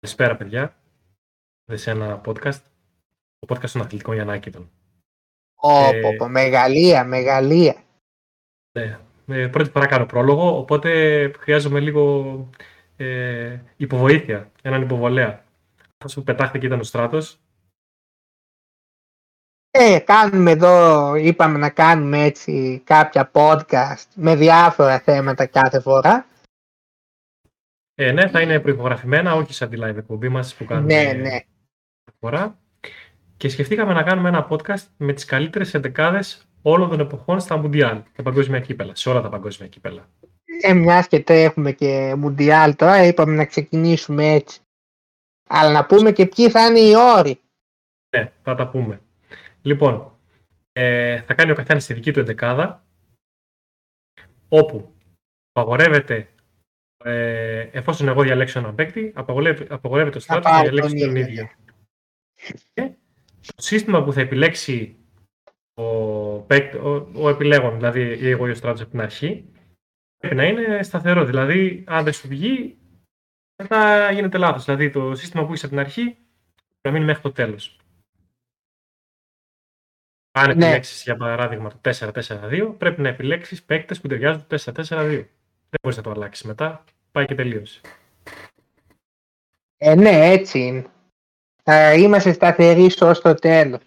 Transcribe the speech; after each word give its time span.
Καλησπέρα, 0.00 0.36
παιδιά. 0.36 0.76
Σε 1.72 1.90
ένα 1.90 2.20
podcast. 2.24 2.60
Το 3.38 3.54
podcast 3.54 3.70
των 3.70 3.80
αθλητικών 3.80 4.14
Γιαννάκητων. 4.14 4.70
Όπο, 5.54 6.24
ε, 6.24 6.28
μεγαλεία, 6.28 7.04
μεγαλεία. 7.04 7.76
Ναι, 8.72 8.98
ε, 9.26 9.46
πρώτη 9.46 9.70
φορά 9.70 9.86
κάνω 9.86 10.06
πρόλογο, 10.06 10.58
οπότε 10.58 10.90
χρειάζομαι 11.38 11.80
λίγο 11.80 12.48
ε, 12.96 13.58
υποβοήθεια, 13.76 14.50
έναν 14.62 14.82
υποβολέα. 14.82 15.44
Αυτός 15.92 16.14
που 16.14 16.22
πετάχτηκε 16.22 16.66
ήταν 16.66 16.80
ο 16.80 16.82
Στράτος. 16.82 17.38
Ε, 19.70 19.98
κάνουμε 19.98 20.50
εδώ, 20.50 21.14
είπαμε 21.14 21.58
να 21.58 21.70
κάνουμε 21.70 22.22
έτσι 22.22 22.82
κάποια 22.84 23.30
podcast 23.32 24.06
με 24.14 24.36
διάφορα 24.36 25.00
θέματα 25.00 25.46
κάθε 25.46 25.80
φορά. 25.80 26.26
Ε, 28.00 28.12
ναι, 28.12 28.28
θα 28.28 28.40
είναι 28.40 28.60
προϋπογραφημένα, 28.60 29.34
όχι 29.34 29.52
σαν 29.52 29.70
τη 29.70 29.76
live 29.80 29.96
εκπομπή 29.96 30.28
μας 30.28 30.54
που 30.54 30.64
κάνουμε 30.64 31.02
ναι, 31.02 31.12
ναι. 31.12 31.38
φορά. 32.18 32.58
Και 33.36 33.48
σκεφτήκαμε 33.48 33.92
να 33.92 34.02
κάνουμε 34.02 34.28
ένα 34.28 34.48
podcast 34.50 34.86
με 34.96 35.12
τις 35.12 35.24
καλύτερες 35.24 35.74
εντεκάδες 35.74 36.46
όλων 36.62 36.88
των 36.88 37.00
εποχών 37.00 37.40
στα 37.40 37.56
Μουντιάλ, 37.56 38.02
τα 38.16 38.22
παγκόσμια 38.22 38.60
κύπελα, 38.60 38.94
σε 38.94 39.08
όλα 39.08 39.20
τα 39.20 39.28
παγκόσμια 39.28 39.68
κύπελα. 39.68 40.08
Ε, 40.62 40.72
μιας 40.72 41.08
και 41.08 41.24
έχουμε 41.26 41.72
και 41.72 42.14
Μουντιάλ 42.18 42.76
τώρα, 42.76 43.04
είπαμε 43.04 43.34
να 43.34 43.44
ξεκινήσουμε 43.44 44.32
έτσι. 44.32 44.60
Αλλά 45.48 45.70
να 45.70 45.86
πούμε 45.86 46.12
και 46.12 46.26
ποιοι 46.26 46.50
θα 46.50 46.66
είναι 46.66 46.80
οι 46.80 46.92
όροι. 47.16 47.40
Ναι, 48.16 48.32
θα 48.42 48.54
τα 48.54 48.68
πούμε. 48.68 49.00
Λοιπόν, 49.62 50.12
ε, 50.72 51.20
θα 51.20 51.34
κάνει 51.34 51.50
ο 51.50 51.54
καθένας 51.54 51.86
τη 51.86 51.94
δική 51.94 52.12
του 52.12 52.20
εντεκάδα, 52.20 52.84
όπου 54.48 54.94
απαγορεύεται 55.52 56.28
ε, 57.04 57.68
εφόσον 57.72 58.08
εγώ 58.08 58.22
διαλέξω 58.22 58.58
έναν 58.58 58.74
παίκτη, 58.74 59.12
απαγορεύεται 59.14 60.10
το 60.10 60.20
στράτος 60.20 60.52
να 60.52 60.62
διαλέξει 60.62 60.96
τον 60.96 61.16
ίδιο. 61.16 61.50
Και 62.74 62.92
το 63.40 63.62
σύστημα 63.62 64.04
που 64.04 64.12
θα 64.12 64.20
επιλέξει 64.20 64.96
ο, 65.74 65.84
παίκτη, 66.40 66.76
ο, 66.76 67.10
ο 67.14 67.28
επιλέγων, 67.28 67.74
δηλαδή 67.74 68.28
εγώ 68.28 68.46
ή 68.46 68.50
ο 68.50 68.54
στράτος 68.54 68.80
από 68.80 68.90
την 68.90 69.00
αρχή, 69.00 69.44
πρέπει 70.18 70.34
να 70.34 70.44
είναι 70.44 70.82
σταθερό. 70.82 71.24
Δηλαδή, 71.24 71.84
αν 71.86 72.04
δεν 72.04 72.12
σου 72.12 72.28
βγει, 72.28 72.78
μετά 73.62 74.10
γίνεται 74.10 74.38
λάθος. 74.38 74.64
Δηλαδή, 74.64 74.90
το 74.90 75.14
σύστημα 75.14 75.46
που 75.46 75.52
είσαι 75.52 75.66
από 75.66 75.74
την 75.74 75.84
αρχή 75.84 76.02
πρέπει 76.80 76.82
να 76.82 76.90
μείνει 76.90 77.04
μέχρι 77.04 77.22
το 77.22 77.32
τέλος. 77.32 77.80
Αν 80.30 80.46
ναι. 80.46 80.52
επιλέξεις 80.52 81.02
για 81.02 81.16
παράδειγμα 81.16 81.70
το 81.70 81.78
4-4-2, 81.82 82.74
πρέπει 82.78 83.00
να 83.00 83.08
επιλέξεις 83.08 83.62
παίκτες 83.62 84.00
που 84.00 84.08
ταιριάζουν 84.08 84.46
το 84.46 84.62
4-4-2. 84.64 85.24
Δεν 85.70 85.80
μπορείς 85.82 85.96
να 85.96 86.02
το 86.02 86.10
αλλάξεις 86.10 86.46
μετά. 86.46 86.84
Πάει 87.12 87.26
και 87.26 87.34
τελείωσε. 87.34 87.80
Ε, 89.76 89.94
ναι, 89.94 90.30
έτσι 90.30 90.58
είναι. 90.58 90.86
Θα 91.62 91.94
είμαστε 91.94 92.32
σταθεροί 92.32 92.90
ως 93.00 93.20
το 93.20 93.34
τέλος. 93.34 93.80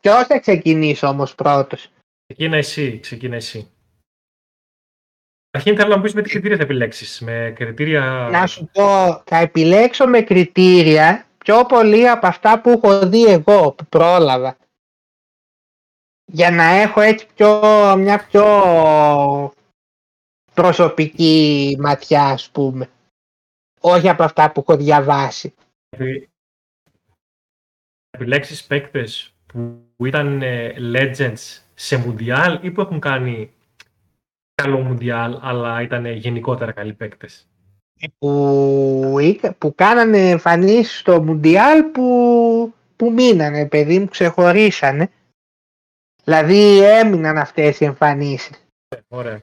Ποιο 0.00 0.24
θα 0.24 0.38
ξεκινήσει 0.38 1.06
όμως 1.06 1.34
πρώτος. 1.34 1.90
Ξεκίνα 2.26 2.56
εσύ, 2.56 2.98
ξεκίνα 2.98 3.36
εσύ. 3.36 3.70
Αρχήν 5.50 5.76
θέλω 5.76 5.88
να 5.88 5.96
μου 5.96 6.02
πεις 6.02 6.14
με 6.14 6.22
τι 6.22 6.30
κριτήρια 6.30 6.56
θα 6.56 6.62
επιλέξεις. 6.62 7.20
Με 7.20 7.52
κριτήρια. 7.56 8.28
Να 8.30 8.46
σου 8.46 8.68
πω, 8.72 9.22
θα 9.26 9.36
επιλέξω 9.36 10.06
με 10.06 10.20
κριτήρια 10.20 11.26
πιο 11.38 11.64
πολύ 11.64 12.08
από 12.08 12.26
αυτά 12.26 12.60
που 12.60 12.70
έχω 12.70 13.06
δει 13.06 13.24
εγώ, 13.24 13.72
που 13.72 13.86
πρόλαβα. 13.86 14.56
Για 16.24 16.50
να 16.50 16.64
έχω 16.64 17.00
έτσι 17.00 17.26
πιο, 17.34 17.60
μια 17.98 18.26
πιο 18.26 18.44
προσωπική 20.62 21.76
ματιά, 21.80 22.24
ας 22.24 22.50
πούμε. 22.50 22.88
Όχι 23.80 24.08
από 24.08 24.22
αυτά 24.22 24.52
που 24.52 24.60
έχω 24.60 24.76
διαβάσει. 24.76 25.54
Επιλέξεις 28.10 28.64
παίκτες 28.64 29.34
που 29.46 30.06
ήταν 30.06 30.42
ε, 30.42 30.74
legends 30.94 31.58
σε 31.74 31.96
Μουντιάλ 31.96 32.58
ή 32.62 32.70
που 32.70 32.80
έχουν 32.80 33.00
κάνει 33.00 33.52
καλό 34.54 34.80
Μουντιάλ, 34.80 35.38
αλλά 35.40 35.82
ήταν 35.82 36.06
γενικότερα 36.06 36.72
καλοί 36.72 36.92
παίκτες; 36.92 37.48
Που, 38.18 39.16
που 39.58 39.74
κάνανε 39.74 40.30
εμφανίσεις 40.30 40.98
στο 40.98 41.22
Μουντιάλ 41.22 41.82
που, 41.82 42.74
που 42.96 43.12
μείνανε, 43.12 43.68
παιδί 43.68 43.98
μου, 43.98 44.08
ξεχωρίσανε. 44.08 45.10
Δηλαδή 46.24 46.84
έμειναν 46.84 47.38
αυτές 47.38 47.80
οι 47.80 47.84
εμφανίσεις. 47.84 48.66
Ε, 48.88 48.98
ωραία. 49.08 49.42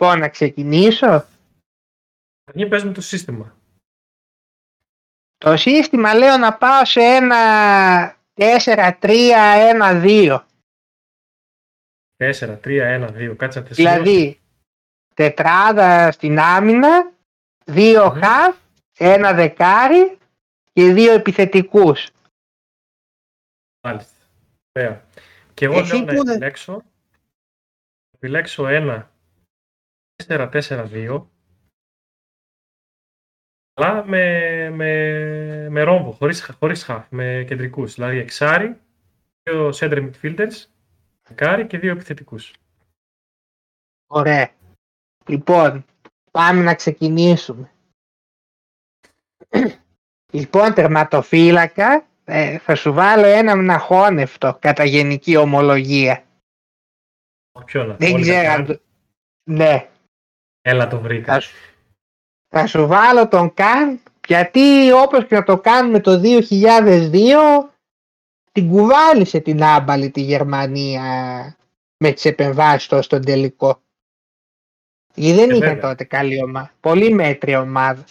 Λοιπόν, 0.00 0.18
να 0.18 0.28
ξεκινήσω. 0.28 1.26
Αρχήν 2.44 2.68
πες 2.68 2.84
με 2.84 2.92
το 2.92 3.00
σύστημα. 3.00 3.56
Το 5.38 5.56
σύστημα 5.56 6.14
λέω 6.14 6.36
να 6.36 6.54
πάω 6.54 6.84
σε 6.84 7.00
ένα 7.00 8.16
4-3-1-2. 8.34 10.44
4-3-1-2, 12.16 13.34
κάτσε 13.36 13.60
να 13.60 13.66
Δηλαδή, 13.66 14.40
τετράδα 15.14 16.12
στην 16.12 16.38
άμυνα, 16.38 17.12
δύο 17.64 18.06
mm. 18.06 18.20
χαφ, 18.20 18.56
ένα 18.98 19.32
δεκάρι 19.32 20.18
και 20.72 20.92
δύο 20.92 21.12
επιθετικούς. 21.12 22.10
Μάλιστα. 23.80 24.16
Ωραία. 24.72 25.04
Και 25.54 25.64
εγώ 25.64 25.78
Εσύ 25.78 25.96
λέω 25.96 26.22
να 26.22 26.32
επιλέξω, 26.32 26.82
επιλέξω 28.14 28.66
ένα 28.66 29.10
4-4-2 30.28 31.26
αλλά 33.80 34.04
με, 34.04 34.70
με, 34.70 35.68
με 35.70 35.82
ρόμβο, 35.82 36.10
χωρίς, 36.10 36.50
χωρίς 36.58 36.84
χαφ, 36.84 37.06
με 37.10 37.44
κεντρικούς. 37.46 37.94
Δηλαδή 37.94 38.18
εξάρι, 38.18 38.80
δύο 39.42 39.68
center 39.74 40.10
midfielders, 40.10 40.64
δεκάρι 41.22 41.66
και 41.66 41.78
δύο 41.78 41.92
επιθετικούς. 41.92 42.54
Ωραία. 44.06 44.50
Λοιπόν, 45.26 45.84
πάμε 46.30 46.62
να 46.62 46.74
ξεκινήσουμε. 46.74 47.70
λοιπόν, 50.32 50.74
τερματοφύλακα, 50.74 52.06
ε, 52.24 52.58
θα 52.58 52.74
σου 52.74 52.92
βάλω 52.92 53.26
ένα 53.26 53.56
μναχόνευτο 53.56 54.58
κατά 54.60 54.84
γενική 54.84 55.36
ομολογία. 55.36 56.24
Ποιον, 57.64 57.96
Δεν 57.96 58.20
ξέρω 58.20 58.78
Ναι. 59.44 59.89
Έλα 60.70 60.88
το 60.88 61.00
βρήκα. 61.00 61.42
Θα, 62.48 62.66
σου 62.66 62.86
βάλω 62.86 63.28
τον 63.28 63.54
Καν 63.54 64.00
γιατί 64.26 64.92
όπως 64.92 65.26
και 65.26 65.34
να 65.34 65.42
το 65.42 65.58
κάνουμε 65.58 66.00
το 66.00 66.20
2002 66.24 67.12
την 68.52 68.68
κουβάλισε 68.68 69.40
την 69.40 69.62
άμπαλη 69.62 70.10
τη 70.10 70.20
Γερμανία 70.20 71.02
με 71.96 72.12
τις 72.12 72.24
επεμβάσεις 72.24 72.88
του 72.88 73.02
στον 73.02 73.24
τελικό. 73.24 73.82
Γιατί 75.14 75.38
δεν 75.38 75.50
ε, 75.50 75.56
ήταν 75.56 75.80
τότε 75.80 76.04
καλή 76.04 76.42
ομάδα. 76.42 76.72
Πολύ 76.80 77.12
μέτρια 77.12 77.60
ομάδα. 77.60 78.04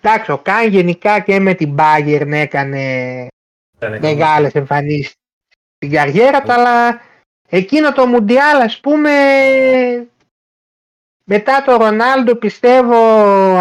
Εντάξει, 0.00 0.30
ο 0.30 0.38
Καν 0.38 0.68
γενικά 0.68 1.20
και 1.20 1.40
με 1.40 1.54
την 1.54 1.74
Bayern 1.78 2.30
έκανε 2.30 3.26
μεγάλες 4.00 4.54
εμφανίσεις 4.54 5.14
στην 5.76 5.90
καριέρα 5.90 6.42
του, 6.42 6.52
αλλά 6.52 7.00
εκείνο 7.48 7.92
το 7.92 8.06
Μουντιάλ 8.06 8.60
ας 8.60 8.80
πούμε 8.80 9.10
μετά 11.28 11.62
το 11.66 11.76
Ρονάλντο 11.76 12.36
πιστεύω 12.36 12.96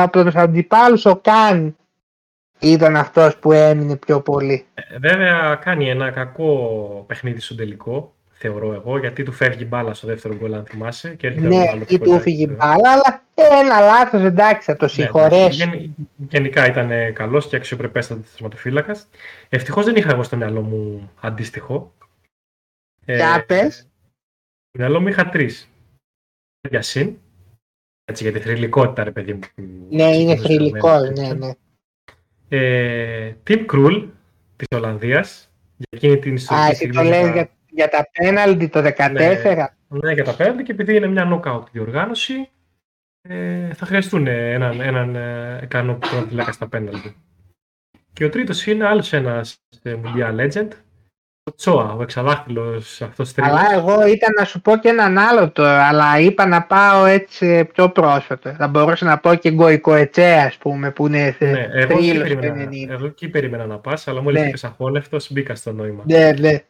από 0.01 0.23
τους 0.23 0.35
αντιπάλους 0.35 1.05
ο 1.05 1.15
Καν 1.15 1.77
ήταν 2.59 2.95
αυτός 2.95 3.37
που 3.37 3.51
έμεινε 3.51 3.95
πιο 3.95 4.21
πολύ. 4.21 4.65
Ε, 4.73 4.97
βέβαια 4.99 5.55
κάνει 5.55 5.89
ένα 5.89 6.11
κακό 6.11 7.03
παιχνίδι 7.07 7.39
στο 7.39 7.55
τελικό, 7.55 8.13
θεωρώ 8.31 8.73
εγώ, 8.73 8.97
γιατί 8.97 9.23
του 9.23 9.31
φεύγει 9.31 9.65
μπάλα 9.69 9.93
στο 9.93 10.07
δεύτερο 10.07 10.35
γκολ 10.35 10.53
αν 10.53 10.65
θυμάσαι. 10.65 11.15
Και 11.15 11.29
ναι, 11.29 11.63
ή 11.87 11.99
του 11.99 12.19
φύγει 12.19 12.47
μπάλα, 12.49 12.91
αλλά 12.91 13.23
ένα 13.35 13.79
λάθος 13.79 14.21
εντάξει 14.21 14.71
θα 14.71 14.77
το 14.77 14.85
ναι, 14.85 14.91
συγχωρέσει. 14.91 15.65
Ναι, 15.65 15.85
γενικά 16.29 16.68
ήταν 16.68 17.13
καλός 17.13 17.47
και 17.47 17.56
αξιοπρεπέστατος 17.56 18.29
θεσματοφύλακας. 18.29 19.07
Ευτυχώς 19.50 19.85
δεν 19.85 19.95
είχα 19.95 20.11
εγώ 20.11 20.23
στο 20.23 20.38
μυαλό 20.38 20.61
μου 20.61 21.11
αντίστοιχο. 21.19 21.94
Για 23.06 23.35
ε, 23.35 23.39
πες. 23.39 23.75
Στο 23.75 24.79
μυαλό 24.79 25.01
μου 25.01 25.07
είχα 25.07 25.29
τρεις. 25.29 25.69
Για 26.69 26.81
συν, 26.81 27.18
έτσι, 28.06 28.24
για 28.24 28.31
τη 28.31 28.40
θρηλυκότητα, 28.40 29.04
ρε 29.04 29.12
παιδί 29.12 29.34
μου. 29.34 29.40
Ναι, 29.90 30.16
είναι 30.16 30.36
θρηλυκό, 30.36 31.00
ναι, 31.00 31.34
ναι. 31.34 31.52
Ε, 32.50 33.36
Tim 33.48 33.66
Krul 33.66 34.07
της 34.56 34.68
Ολλανδίας, 34.75 35.52
για 35.78 35.88
εκείνη 35.90 36.19
την 36.19 36.36
ιστορική 36.36 36.66
Α, 36.66 36.69
εσύ 36.69 36.90
το 36.90 37.04
λες 37.04 37.30
για, 37.30 37.50
για 37.69 37.90
τα 37.90 38.10
πέναλτι 38.12 38.68
το 38.68 38.80
2014. 38.80 39.12
Ναι, 39.12 39.68
ναι, 39.88 40.13
για 40.13 40.24
τα 40.24 40.36
πέναλτι 40.36 40.63
και 40.63 40.72
επειδή 40.72 40.96
είναι 40.96 41.07
μια 41.07 41.42
knockout 41.44 41.63
διοργάνωση, 41.72 42.50
ε, 43.22 43.74
θα 43.74 43.86
χρειαστούν 43.86 44.28
έναν, 44.28 44.81
έναν 44.81 45.16
ε, 45.16 45.60
ικανό 45.63 45.94
πρωτοφυλάκα 45.94 46.52
στα 46.52 46.68
πέναλτι. 46.68 47.16
Και 48.13 48.25
ο 48.25 48.30
τρίτος 48.30 48.66
είναι 48.66 48.86
άλλος 48.86 49.13
ένας 49.13 49.57
ε, 49.84 49.96
Mundial 50.04 50.36
Legend, 50.40 50.68
Ο 50.69 50.84
Τσόα, 51.56 51.94
ο 51.94 52.01
εξαδάχτυλος 52.01 53.01
αυτός 53.01 53.33
τρίτος. 53.33 53.51
Αλλά 53.53 53.74
εγώ 53.74 54.07
ήταν 54.07 54.33
να 54.39 54.45
σου 54.45 54.62
πω 54.62 54.77
και 54.77 54.89
έναν 54.89 55.18
άλλο 55.18 55.51
τώρα, 55.51 55.88
αλλά 55.88 56.19
είπα 56.19 56.45
να 56.45 56.63
πάω 56.65 57.06
έτσι 57.06 57.65
πιο 57.65 57.89
πρόσφατο. 57.89 58.53
Θα 58.53 58.68
μπορούσα 58.68 59.06
να 59.06 59.19
πω 59.19 59.36
και 59.36 59.51
Γκοϊκό 59.51 59.94
Ετσέ, 59.94 60.33
ας 60.33 60.57
πούμε, 60.57 60.92
που 60.92 61.07
είναι 61.07 61.38
Ναι, 61.39 61.68
εγώ 61.71 61.97
εκεί, 61.97 62.09
τρίλος 62.09 62.27
περίμενα, 62.27 62.69
90. 62.71 62.89
εγώ 62.89 63.06
εκεί 63.06 63.30
περίμενα 63.30 63.65
να 63.65 63.80
πας, 63.80 64.07
αλλά 64.07 64.21
μόλις 64.21 64.42
Ναι. 64.42 64.47
είπες 64.47 64.63
αχόλευτος 64.63 65.31
μπήκα 65.31 65.56
στο 65.56 65.71
νόημα. 65.71 66.03
Ναι, 66.07 66.31
ναι. 66.31 66.63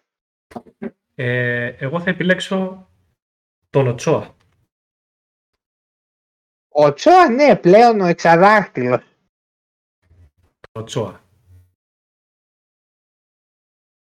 Ε, 1.15 1.65
εγώ 1.65 1.99
θα 1.99 2.09
επιλέξω 2.09 2.87
τον 3.69 3.87
Οτσόα. 3.87 4.35
Ο 6.69 6.93
Τσόα, 6.93 7.29
ναι, 7.29 7.55
πλέον 7.55 8.01
ο 8.01 8.05
εξαδάχτυλος. 8.05 8.99
Τον 10.71 10.81
Οτσόα. 10.81 11.23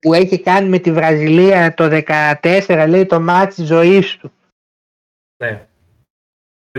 Που 0.06 0.14
έχει 0.14 0.40
κάνει 0.42 0.70
με 0.70 0.80
τη 0.80 0.92
Βραζιλία 0.92 1.74
το 1.74 2.02
14 2.42 2.86
λέει 2.90 3.06
το 3.06 3.22
μάτι 3.22 3.56
της 3.56 3.66
ζωής 3.66 4.18
του. 4.18 4.32
Ναι. 5.38 5.68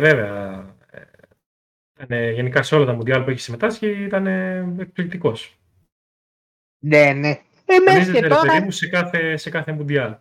Βέβαια, 0.00 0.64
ε, 0.90 1.00
ήταν, 2.00 2.32
γενικά 2.32 2.62
σε 2.62 2.74
όλα 2.74 2.84
τα 2.84 2.92
μουντιάλ 2.92 3.24
που 3.24 3.30
έχει 3.30 3.40
συμμετάσχει 3.40 4.04
ήταν 4.04 4.26
ε, 4.26 4.74
εκπληκτικός. 4.78 5.58
Ναι, 6.84 7.12
ναι. 7.12 7.28
Ε, 7.64 7.78
μέχρι 7.84 8.12
και 8.12 8.18
Εμφανίζεται, 8.18 8.20
ρε 8.20 8.28
παιδί 8.28 8.40
τώρα, 8.46 8.62
μου, 8.62 8.70
σε 8.70 8.88
κάθε, 8.88 9.36
σε 9.36 9.50
κάθε 9.50 9.72
μουντιάλ. 9.72 10.16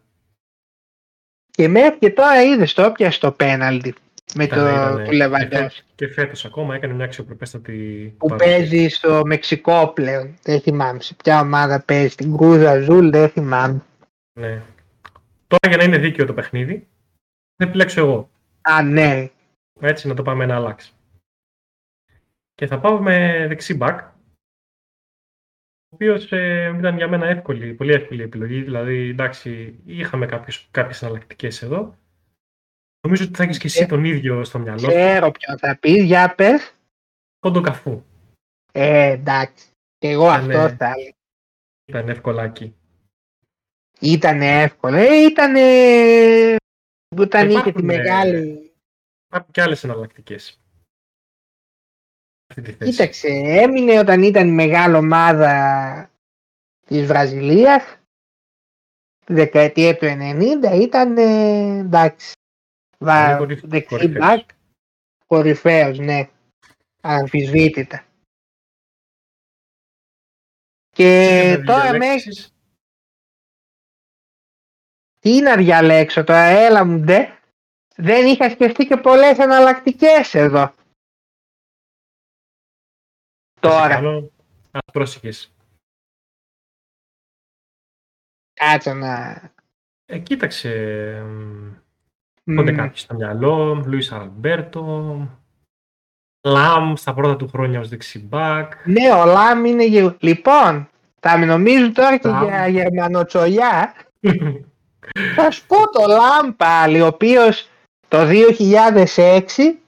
και 1.51 1.67
μέχρι 1.67 1.97
και 1.97 2.11
τώρα 2.11 2.43
είδες 2.43 2.73
το 2.73 2.91
πιασε 2.91 3.19
το 3.19 3.31
πέναλτι 3.31 3.95
με 4.33 4.43
Ήταν- 4.43 4.59
το 4.59 4.69
ήταν- 4.69 4.97
του 4.97 5.09
και, 5.09 5.15
Λεβαντός 5.15 5.49
φέ- 5.73 5.83
και 5.95 6.07
φέτος 6.07 6.45
ακόμα 6.45 6.75
έκανε 6.75 6.93
μια 6.93 7.05
αξιοπρεπέστατη 7.05 8.13
που 8.17 8.27
παρουσία. 8.27 8.55
παίζει 8.57 8.87
στο 8.87 9.21
Μεξικό 9.25 9.87
πλέον. 9.95 10.35
Δεν 10.41 10.61
θυμάμαι 10.61 11.01
σε 11.01 11.15
ποια 11.23 11.39
ομάδα 11.39 11.83
παίζει. 11.85 12.07
Στην 12.07 12.37
Κρούζα 12.37 12.79
Ζούλ 12.79 13.09
δεν 13.09 13.29
θυμάμαι. 13.29 13.81
Ναι. 14.39 14.61
Τώρα 15.47 15.67
για 15.67 15.77
να 15.77 15.83
είναι 15.83 15.97
δίκαιο 15.97 16.25
το 16.25 16.33
παιχνίδι, 16.33 16.87
θα 17.55 17.67
επιλέξω 17.67 18.01
εγώ. 18.01 18.29
Α, 18.61 18.81
ναι. 18.83 19.29
Έτσι 19.79 20.07
να 20.07 20.13
το 20.13 20.21
πάμε 20.23 20.45
να 20.45 20.55
αλλάξει. 20.55 20.91
Και 22.53 22.67
θα 22.67 22.79
πάω 22.79 23.01
με 23.01 23.45
δεξί 23.47 23.77
back, 23.81 23.99
ο 25.89 25.95
οποίος 25.95 26.25
ήταν 26.77 26.97
για 26.97 27.07
μένα 27.07 27.25
εύκολη, 27.27 27.73
πολύ 27.73 27.93
εύκολη 27.93 28.21
επιλογή. 28.21 28.61
Δηλαδή, 28.61 29.09
εντάξει, 29.09 29.79
είχαμε 29.85 30.25
κάποιες, 30.25 30.67
κάποιες 30.71 31.01
εναλλακτικές 31.01 31.61
εδώ. 31.61 31.97
Νομίζω 33.05 33.23
ότι 33.23 33.35
θα 33.35 33.43
έχεις 33.43 33.57
και 33.57 33.67
εσύ 33.67 33.81
Ε, 33.81 33.85
τον 33.85 34.05
ίδιο 34.05 34.43
στο 34.43 34.59
μυαλό 34.59 34.79
σου. 34.79 34.87
Ξέρω 34.87 35.31
ποιον 35.31 35.57
θα 35.57 35.77
πεις. 35.77 36.03
Για 36.03 36.35
πες. 36.35 36.73
Κόντο 37.39 37.61
καφού. 37.61 38.03
Ε, 38.71 39.11
εντάξει. 39.11 39.67
Και 39.97 40.09
εγώ 40.09 40.25
Ε, 40.25 40.33
αυτό 40.33 40.47
ναι. 40.47 40.75
θα 40.75 40.85
έλεγα. 40.85 41.11
Ήταν 41.85 42.09
ευκολάκι. 42.09 42.75
Ήταν 43.99 44.41
εύκολο. 44.41 44.95
Ε, 44.95 45.15
ήταν. 45.15 45.55
Όταν 47.17 47.49
είχε 47.49 47.61
τη 47.61 47.69
Υπάρχουν, 47.69 47.89
ε, 47.89 47.95
μεγάλη. 47.95 48.73
Υπάρχουν 49.27 49.51
και 49.51 49.61
άλλες 49.61 49.83
εναλλακτικές. 49.83 50.59
Αυτή 52.49 52.61
τη 52.61 52.71
θέση. 52.71 52.91
Κοίταξε, 52.91 53.27
έμεινε 53.45 53.99
όταν 53.99 54.23
ήταν 54.23 54.47
η 54.47 54.51
μεγάλη 54.51 54.95
ομάδα 54.95 56.11
της 56.85 57.05
Βραζιλίας 57.05 57.97
τη 59.25 59.33
δεκαετία 59.33 59.97
του 59.97 60.05
90 60.05 60.81
ήταν 60.81 61.17
ε, 61.17 61.77
εντάξει 61.79 62.33
βα, 63.05 63.29
Είναι 63.29 63.37
κορυφ- 63.37 63.65
δεξί 63.65 63.87
κορυφαίος. 63.89 64.25
μπακ 64.25 64.49
κορυφαίος 65.25 65.97
ναι 65.99 66.29
αμφισβήτητα 67.01 68.05
και 70.89 71.03
Και 71.53 71.57
να 71.57 71.65
τώρα 71.65 71.91
με 71.91 71.97
διαλέξεις- 71.99 72.53
τι 75.19 75.41
να 75.41 75.55
διαλέξω 75.57 76.23
τώρα 76.23 76.43
έλα 76.43 76.85
μου 76.85 76.99
ντε 76.99 77.39
δεν 77.95 78.25
είχα 78.27 78.49
σκεφτεί 78.49 78.85
και 78.85 78.97
πολλές 78.97 79.37
εναλλακτικές 79.37 80.33
εδώ 80.33 80.65
θα 80.67 80.75
σε 83.53 83.59
τώρα 83.59 83.87
κάνω- 83.95 84.31
Α, 84.71 84.79
πρόσεχες. 84.91 85.51
κάτσε 88.53 88.93
να 88.93 89.41
Ε, 90.07 90.19
κοίταξε. 90.19 90.69
Μ, 92.47 92.51
Μμ. 92.51 92.55
Πότε 92.55 92.71
κάποιος 92.71 92.99
στο 92.99 93.15
μυαλό, 93.15 93.83
Λουίς 93.85 94.11
Αλμπέρτο, 94.11 95.17
Λαμ 96.47 96.93
στα 96.95 97.13
πρώτα 97.13 97.35
του 97.35 97.47
χρόνια 97.47 97.79
ως 97.79 97.89
δεξιμπάκ. 97.89 98.87
Ναι, 98.87 99.11
ο 99.13 99.25
Λάμ 99.25 99.65
είναι 99.65 99.85
γε- 99.85 100.15
Λοιπόν, 100.23 100.89
θα 101.19 101.37
με 101.37 101.45
νομίζουν 101.45 101.93
τώρα 101.93 102.17
και 102.17 102.27
Λαμ. 102.27 102.43
για 102.43 102.67
γερμανοτσολιά. 102.67 103.93
Θα 105.35 105.51
σου 105.51 105.65
πω 105.67 105.89
το 105.89 106.05
Λάμ 106.07 106.55
πάλι, 106.55 107.01
ο 107.01 107.05
οποίος 107.07 107.69
το 108.07 108.17
2006 108.27 109.79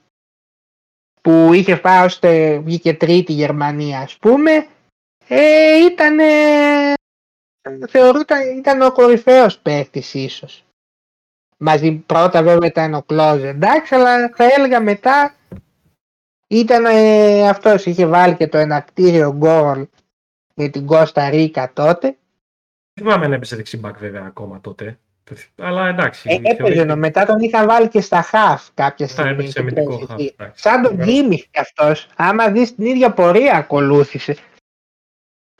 που 1.22 1.50
είχε 1.52 1.76
πάει 1.76 2.04
ώστε 2.04 2.58
βγήκε 2.58 2.94
τρίτη 2.94 3.32
Γερμανία 3.32 4.00
ας 4.00 4.16
πούμε 4.16 4.66
ε, 5.28 5.76
ήταν 5.90 6.18
θεωρούταν 7.88 8.58
ήταν 8.58 8.82
ο 8.82 8.92
κορυφαίος 8.92 9.58
παίκτης 9.58 10.14
ίσως 10.14 10.64
μαζί 11.58 11.92
πρώτα 11.92 12.42
βέβαια 12.42 12.68
ήταν 12.68 12.94
ο 12.94 13.02
Κλόζ 13.02 13.42
εντάξει 13.42 13.94
αλλά 13.94 14.28
θα 14.34 14.44
έλεγα 14.56 14.80
μετά 14.80 15.34
ήταν 16.46 16.84
ε, 16.84 17.48
αυτός 17.48 17.86
είχε 17.86 18.06
βάλει 18.06 18.34
και 18.34 18.48
το 18.48 18.58
ενακτήριο 18.58 19.32
γκολ 19.36 19.86
με 20.54 20.68
την 20.68 20.86
Κώστα 20.86 21.28
Ρίκα 21.30 21.72
τότε 21.72 22.06
Δεν 22.94 23.06
θυμάμαι 23.06 23.24
αν 23.24 23.32
έπαιζε 23.32 23.56
δεξιμπάκ 23.56 23.98
βέβαια 23.98 24.22
ακόμα 24.26 24.60
τότε. 24.60 24.98
Αλλά 25.56 25.88
εντάξει. 25.88 26.28
ε, 26.30 26.34
έπαιζε 26.34 26.54
θεωρείται- 26.56 26.80
ενώ 26.82 26.96
μετά 26.96 27.24
τον 27.26 27.38
είχα 27.40 27.66
βάλει 27.66 27.88
και 27.88 28.00
στα 28.00 28.22
χαφ 28.22 28.68
κάποια 28.74 29.06
Θα 29.06 29.12
στιγμή 29.12 29.30
έπαιξε 29.30 29.50
στην 29.50 29.62
αμυντικό 29.62 29.96
τρίτη. 29.96 30.06
χαφ. 30.12 30.20
εντάξει. 30.20 30.62
Σαν 30.62 30.82
τον 30.82 30.90
Φοβερό- 30.90 31.10
Κίμιχ 31.12 31.40
κι 31.50 31.58
αυτός, 31.58 32.08
άμα 32.16 32.50
δεις 32.50 32.74
την 32.74 32.84
ίδια 32.86 33.10
πορεία 33.12 33.56
ακολούθησε. 33.56 34.36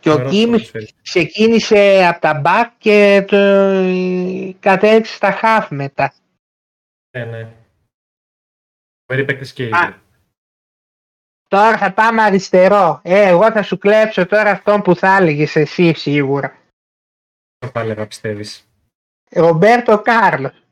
Και 0.01 0.09
ο 0.09 0.13
φοβερός 0.13 0.33
Κίμιχ 0.33 0.51
ποδοσφαίρης. 0.51 0.95
ξεκίνησε 1.03 2.07
από 2.07 2.21
τα 2.21 2.35
μπακ 2.35 2.73
και 2.79 3.25
το... 3.29 3.37
κατέληξε 4.61 5.15
στα 5.15 5.33
χαφ 5.33 5.71
μετά. 5.71 6.15
Ναι, 7.17 7.25
ναι. 7.25 7.53
Φοβεροί 9.07 9.27
παίκτες 9.27 9.53
και 9.53 9.65
οι 9.67 9.71
Α. 9.73 9.87
δύο. 9.87 10.01
Τώρα 11.49 11.79
θα 11.79 11.93
πάμε 11.93 12.23
αριστερό. 12.23 13.01
Ε, 13.05 13.29
εγώ 13.29 13.53
θα 13.53 13.63
σου 13.63 13.79
κλέψω 13.79 14.27
τώρα 14.27 14.51
αυτόν 14.51 14.83
που 14.83 14.97
θα 14.97 15.17
έλεγες 15.17 15.57
εσύ 15.57 15.93
σίγουρα. 15.95 16.59
Θα 17.59 17.73
τα 17.73 17.81
έλεγα, 17.81 18.07
πιστεύεις. 18.07 18.69
Ρομπέρτο 19.31 20.03
Κάρλος. 20.03 20.63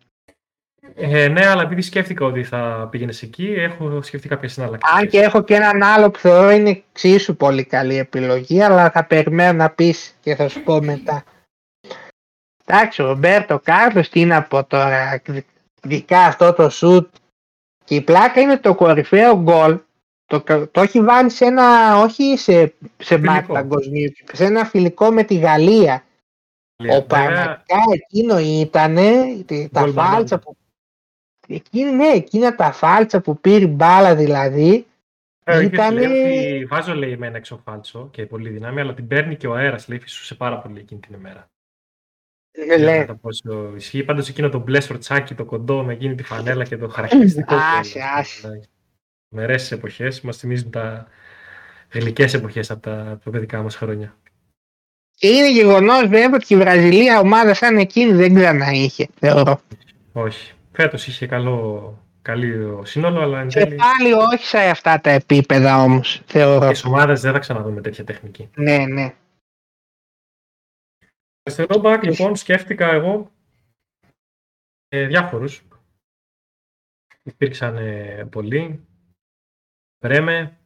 Ε, 0.95 1.29
ναι, 1.29 1.47
αλλά 1.47 1.63
επειδή 1.63 1.83
σκέφτηκα 1.83 2.25
ότι 2.25 2.45
θα 2.45 2.89
πήγαινες 2.91 3.23
εκεί, 3.23 3.47
έχω 3.57 4.03
σκεφτεί 4.03 4.29
κάποιε 4.29 4.49
εναλλακτικές. 4.57 4.99
Αν 4.99 5.09
και 5.09 5.19
έχω 5.21 5.43
και 5.43 5.55
έναν 5.55 5.83
άλλο 5.83 6.11
που 6.11 6.19
θεωρώ 6.19 6.51
είναι 6.51 6.83
εξίσου 6.93 7.37
πολύ 7.37 7.65
καλή 7.65 7.97
επιλογή, 7.97 8.63
αλλά 8.63 8.91
θα 8.91 9.05
περιμένω 9.05 9.53
να 9.59 9.71
πεις 9.71 10.17
και 10.21 10.35
θα 10.35 10.49
σου 10.49 10.63
πω 10.63 10.83
μετά. 10.83 11.25
Εντάξει, 12.65 13.03
ο 13.03 13.07
Ρομπέρτο 13.07 13.61
Κάρλος 13.65 14.09
τι 14.09 14.25
να 14.25 14.43
πω 14.43 14.65
τώρα, 14.65 15.23
ειδικά 15.83 16.19
αυτό 16.21 16.53
το 16.53 16.69
σουτ. 16.69 17.15
Και 17.85 17.95
η 17.95 18.01
πλάκα 18.01 18.41
είναι 18.41 18.59
το 18.59 18.75
κορυφαίο 18.75 19.37
γκολ. 19.43 19.79
Το, 20.27 20.41
το 20.71 20.81
έχει 20.81 21.01
βάλει 21.03 21.31
σε 21.31 21.45
ένα, 21.45 21.97
όχι 21.99 22.37
σε, 22.37 22.75
σε 22.97 23.19
μάτ 23.19 23.35
Φιλικό. 23.35 23.53
παγκοσμίου, 23.53 24.13
σε 24.33 24.45
ένα 24.45 24.65
φιλικό 24.65 25.11
με 25.11 25.23
τη 25.23 25.35
Γαλλία. 25.35 26.05
Βέβαια, 26.83 26.97
Ο 26.99 27.03
πραγματικά 27.03 27.77
εκείνο 27.93 28.39
ήταν 28.39 28.95
τα 29.73 29.81
Γκολ 29.81 29.93
φάλτσα 29.93 29.95
μπανάνα. 29.95 30.39
που. 30.39 30.57
Εκείνη, 31.49 31.91
ναι, 31.91 32.07
εκείνα 32.09 32.55
τα 32.55 32.73
φάλτσα 32.73 33.21
που 33.21 33.41
πήρε 33.41 33.65
η 33.65 33.69
μπάλα 33.71 34.15
δηλαδή. 34.17 34.87
Ε, 35.45 35.59
και 35.59 35.65
Ήτανε- 35.65 36.07
λέει 36.09 36.55
ότι 36.57 36.65
βάζω 36.65 36.95
λέει 36.95 37.17
με 37.17 37.27
ένα 37.27 37.37
εξωφάλτσο 37.37 38.09
και 38.13 38.27
πολύ 38.27 38.49
δύναμη, 38.51 38.81
αλλά 38.81 38.95
την 38.95 39.07
παίρνει 39.07 39.37
και 39.37 39.47
ο 39.47 39.55
αέρας. 39.55 39.89
Λέει 39.89 39.99
φυσούσε 39.99 40.35
πάρα 40.35 40.59
πολύ 40.59 40.79
εκείνη 40.79 41.01
την 41.01 41.15
ημέρα. 41.15 41.51
Ε, 42.51 42.65
Δεν 42.67 42.79
λέει, 42.79 42.87
ξέρω 42.87 43.01
κατά 43.07 43.15
πόσο 43.19 43.73
ισχύει. 43.77 44.05
Πάντως 44.05 44.29
εκείνο 44.29 44.49
το 44.49 44.59
μπλε 44.59 44.81
σορτσάκι, 44.81 45.35
το 45.35 45.45
κοντό 45.45 45.83
με 45.85 45.93
εκείνη 45.93 46.15
τη 46.15 46.23
φανέλα 46.23 46.65
και 46.65 46.77
το 46.77 46.89
χαρακτηριστικό. 46.89 47.55
Άσε, 47.55 47.93
κόλλο. 47.93 48.05
άσε. 48.17 48.61
Μερές 49.29 49.73
εποχές 49.73 50.21
μας 50.21 50.37
θυμίζουν 50.37 50.71
τα 50.71 51.07
γλυκές 51.93 52.35
εποχές 52.35 52.71
από 52.71 52.81
τα 52.81 53.19
πιο 53.23 53.31
παιδικά 53.31 53.63
μας 53.63 53.77
χρόνια. 53.77 54.17
Και 55.15 55.29
είναι 55.29 55.51
γεγονός 55.53 56.07
βέβαια 56.07 56.31
ότι 56.35 56.55
η 56.55 56.57
Βραζιλία 56.57 57.21
ομάδα 57.21 57.55
σαν 57.55 57.77
εκείνη 57.77 58.13
δεν 58.13 58.35
ξανά 58.35 58.71
είχε, 58.71 59.09
θεωρώ. 59.19 59.61
Όχι. 60.13 60.53
Φέτος 60.77 61.07
είχε 61.07 61.27
καλό, 61.27 61.99
καλή 62.23 62.81
σύνολο, 62.87 63.21
αλλά 63.21 63.41
εν 63.41 63.49
Και 63.49 63.61
τέλει 63.61 63.77
πάλι 63.77 64.13
όχι 64.13 64.47
σε 64.47 64.59
αυτά 64.59 65.01
τα 65.01 65.11
επίπεδα 65.11 65.83
όμως, 65.83 66.23
θεωρώ. 66.27 66.69
τις 66.69 66.85
ομάδες 66.85 67.21
δεν 67.21 67.33
θα 67.33 67.39
ξαναδούμε 67.39 67.81
τέτοια 67.81 68.05
τεχνική. 68.05 68.51
Ναι, 68.57 68.87
ναι. 68.87 69.15
Αριστερό 71.43 71.79
μπακ, 71.79 72.05
λοιπόν, 72.05 72.37
σκέφτηκα 72.37 72.91
εγώ 72.91 73.31
ε, 74.89 75.07
διάφορους. 75.07 75.63
Υπήρξαν 77.23 77.77
ε, 77.77 78.29
πολλοί. 78.31 78.87
Βρέμε, 80.05 80.59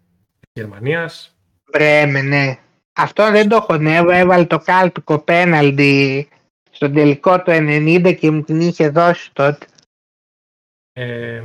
Γερμανίας. 0.52 1.38
Βρέμε, 1.72 2.22
ναι. 2.22 2.58
Αυτό 2.92 3.30
δεν 3.30 3.48
το 3.48 3.56
έχω 3.56 3.76
ναι, 3.76 3.96
έβαλε 3.96 4.44
το 4.44 4.58
κάλπικο 4.58 5.18
πέναλτι 5.18 6.28
στον 6.70 6.92
τελικό 6.92 7.42
το 7.42 7.52
90 7.52 8.16
και 8.18 8.30
μου 8.30 8.42
την 8.42 8.60
είχε 8.60 8.88
δώσει 8.88 9.32
τότε. 9.32 9.66
Ε, 10.92 11.42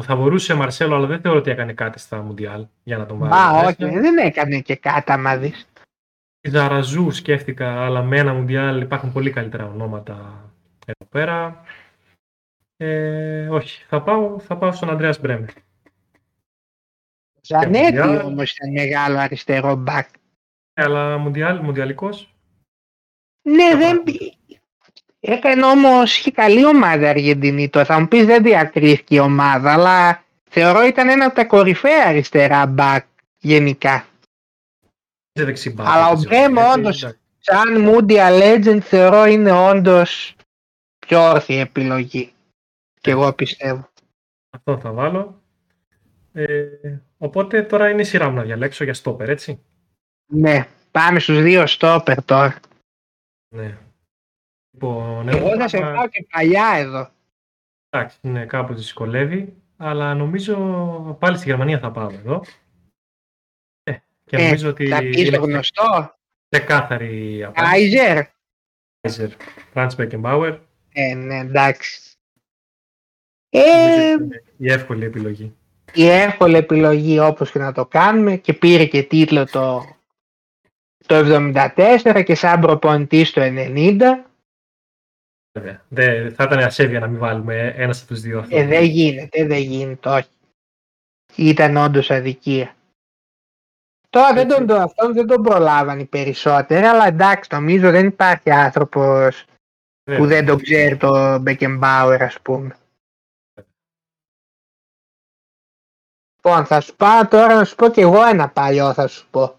θα 0.00 0.16
μπορούσε 0.16 0.54
Μαρσέλο, 0.54 0.94
αλλά 0.94 1.06
δεν 1.06 1.20
θεωρώ 1.20 1.38
ότι 1.38 1.50
έκανε 1.50 1.72
κάτι 1.72 1.98
στα 1.98 2.22
Μουντιάλ 2.22 2.66
για 2.82 2.96
να 2.96 3.06
τον 3.06 3.18
βάλει. 3.18 3.32
Μα 3.32 3.50
όχι, 3.50 3.84
δεν 3.84 4.18
έκανε 4.18 4.60
και 4.60 4.76
κάτι 4.76 5.12
άμα 5.12 5.36
δεις. 5.36 5.68
Ζαραζού 6.48 7.10
σκέφτηκα, 7.10 7.84
αλλά 7.84 8.02
με 8.02 8.18
ένα 8.18 8.34
Μουντιάλ 8.34 8.80
υπάρχουν 8.80 9.12
πολύ 9.12 9.30
καλύτερα 9.30 9.66
ονόματα 9.66 10.44
εδώ 10.86 11.10
πέρα. 11.10 11.62
Ε, 12.76 13.48
όχι, 13.48 13.84
θα 13.84 14.02
πάω, 14.02 14.38
θα 14.38 14.56
πάω 14.56 14.72
στον 14.72 14.90
Ανδρέας 14.90 15.20
Μπρέμερ. 15.20 15.50
Ζανέτη 17.40 18.00
όμως 18.00 18.52
ήταν 18.52 18.72
μεγάλο 18.72 19.18
αριστερό 19.18 19.74
μπακ. 19.74 20.08
Ε, 20.74 20.82
αλλά 20.82 21.18
μουντιάλ, 21.18 21.60
μουντιαλικός. 21.60 22.34
Ναι, 23.42 23.76
δεν... 23.76 24.02
Έκανε 25.20 25.64
όμως 25.64 26.18
είχε 26.18 26.30
καλή 26.30 26.66
ομάδα 26.66 27.08
Αργεντινή. 27.08 27.68
Το 27.68 27.84
θα 27.84 28.00
μου 28.00 28.08
πεις 28.08 28.26
δεν 28.26 28.42
διακρίθηκε 28.42 29.14
η 29.14 29.18
ομάδα, 29.18 29.72
αλλά 29.72 30.24
θεωρώ 30.48 30.84
ήταν 30.84 31.08
ένα 31.08 31.24
από 31.24 31.34
τα 31.34 31.44
κορυφαία 31.44 32.06
αριστερά 32.06 32.66
μπακ 32.66 33.06
γενικά. 33.38 34.06
Αλλά 35.76 36.08
ο 36.08 36.16
Μπρέμ 36.16 36.54
όντως, 36.74 37.14
σαν 37.38 37.88
Mundial 37.88 38.42
Legend, 38.42 38.78
θεωρώ 38.80 39.24
είναι 39.24 39.52
όντως 39.52 40.36
πιο 40.98 41.30
όρθια 41.30 41.60
επιλογή. 41.60 42.32
Και 43.00 43.10
εγώ 43.10 43.32
πιστεύω. 43.32 43.90
Αυτό 44.50 44.78
θα 44.78 44.92
βάλω. 44.92 45.42
Ε, 46.32 46.66
οπότε 47.18 47.62
τώρα 47.62 47.88
είναι 47.90 48.00
η 48.00 48.04
σειρά 48.04 48.28
μου 48.28 48.36
να 48.36 48.42
διαλέξω 48.42 48.84
για 48.84 48.94
στόπερ, 48.94 49.28
έτσι. 49.28 49.62
Ναι, 50.26 50.66
πάμε 50.90 51.18
στους 51.18 51.42
δύο 51.42 51.66
στόπερ 51.66 52.24
τώρα. 52.24 52.60
Ναι. 53.54 53.78
Λοιπόν, 54.80 55.28
εγώ 55.28 55.56
θα 55.56 55.68
σε 55.68 55.78
πάω 55.78 56.08
και 56.08 56.26
παλιά 56.30 56.74
εδώ. 56.76 57.10
Εντάξει, 57.90 58.18
ναι, 58.20 58.44
κάπου 58.44 58.74
δυσκολεύει, 58.74 59.56
αλλά 59.76 60.14
νομίζω 60.14 60.56
πάλι 61.18 61.36
στη 61.36 61.48
Γερμανία 61.48 61.78
θα 61.78 61.90
πάω 61.90 62.10
εδώ. 62.10 62.44
Ε, 63.82 63.96
και 64.24 64.36
ε, 64.36 64.42
νομίζω 64.44 64.68
ότι 64.68 64.86
θα 64.88 64.98
πεις 64.98 65.30
το 65.30 65.40
γνωστό. 65.40 66.14
Ξεκάθαρη 66.48 67.44
απάντηση. 67.44 67.74
Άιζερ. 67.74 68.24
Άιζερ. 69.00 69.30
Franz 69.74 69.90
Beckenbauer. 69.96 70.58
Ε, 70.92 71.14
ναι, 71.14 71.38
εντάξει. 71.38 72.00
Ε, 73.48 74.14
η 74.56 74.72
εύκολη 74.72 75.04
επιλογή. 75.04 75.56
Η 75.94 76.08
εύκολη 76.08 76.56
επιλογή 76.56 77.18
όπως 77.18 77.50
και 77.50 77.58
να 77.58 77.72
το 77.72 77.86
κάνουμε 77.86 78.36
και 78.36 78.52
πήρε 78.52 78.84
και 78.84 79.02
τίτλο 79.02 79.44
το, 79.44 79.96
το 81.06 81.50
74 81.54 82.22
και 82.24 82.34
σαν 82.34 82.60
προπονητής 82.60 83.30
το 83.30 83.40
90. 83.44 84.27
Βέβαια. 85.58 85.82
Δεν, 85.88 86.34
θα 86.34 86.44
ήταν 86.44 86.58
ασέβεια 86.58 87.00
να 87.00 87.06
μην 87.06 87.18
βάλουμε 87.18 87.74
ένας 87.76 87.98
από 87.98 88.08
τους 88.08 88.20
δύο. 88.20 88.46
Ε, 88.48 88.66
δεν 88.66 88.84
γίνεται, 88.84 89.46
δεν 89.46 89.58
γίνεται, 89.58 90.08
όχι. 90.08 90.28
Ήταν 91.34 91.76
όντως 91.76 92.10
αδικία. 92.10 92.74
Τώρα 94.10 94.32
δεν 94.32 94.48
τον, 94.48 94.70
αυτόν 94.70 95.12
δεν 95.12 95.26
τον 95.26 95.42
προλάβαν 95.42 95.98
οι 95.98 96.04
περισσότεροι, 96.04 96.86
αλλά 96.86 97.06
εντάξει, 97.06 97.48
νομίζω 97.52 97.90
δεν 97.90 98.06
υπάρχει 98.06 98.50
άνθρωπος 98.50 99.44
που 100.16 100.26
δεν 100.26 100.46
τον 100.46 100.62
ξέρει 100.62 100.96
το 100.96 101.38
Μπεκεμπάουερ, 101.38 102.22
ας 102.22 102.40
πούμε. 102.40 102.76
Λοιπόν, 106.36 106.66
θα 106.66 106.80
σου 106.80 106.96
πάω 106.96 107.28
τώρα 107.28 107.54
να 107.54 107.64
σου 107.64 107.74
πω 107.74 107.88
και 107.88 108.00
εγώ 108.00 108.24
ένα 108.24 108.48
παλιό 108.48 108.92
θα 108.92 109.06
σου 109.06 109.28
πω. 109.30 109.58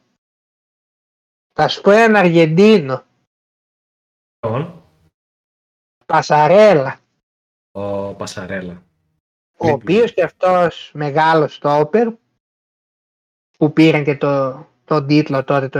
Θα 1.53 1.67
σου 1.67 1.81
πω 1.81 1.91
ένα 1.91 2.19
Αργεντίνο. 2.19 3.03
Τον. 4.39 4.78
Πασαρέλα. 6.13 6.99
Ο 7.71 8.13
Πασαρέλα. 8.13 8.83
Ο 9.57 9.67
οποίος 9.67 10.13
και 10.13 10.23
αυτός 10.23 10.91
μεγάλος 10.93 11.53
στόπερ 11.53 12.07
που 13.57 13.73
πήραν 13.73 14.03
και 14.03 14.17
το, 14.17 14.65
το 14.85 15.05
τίτλο 15.05 15.43
τότε 15.43 15.69
το 15.69 15.79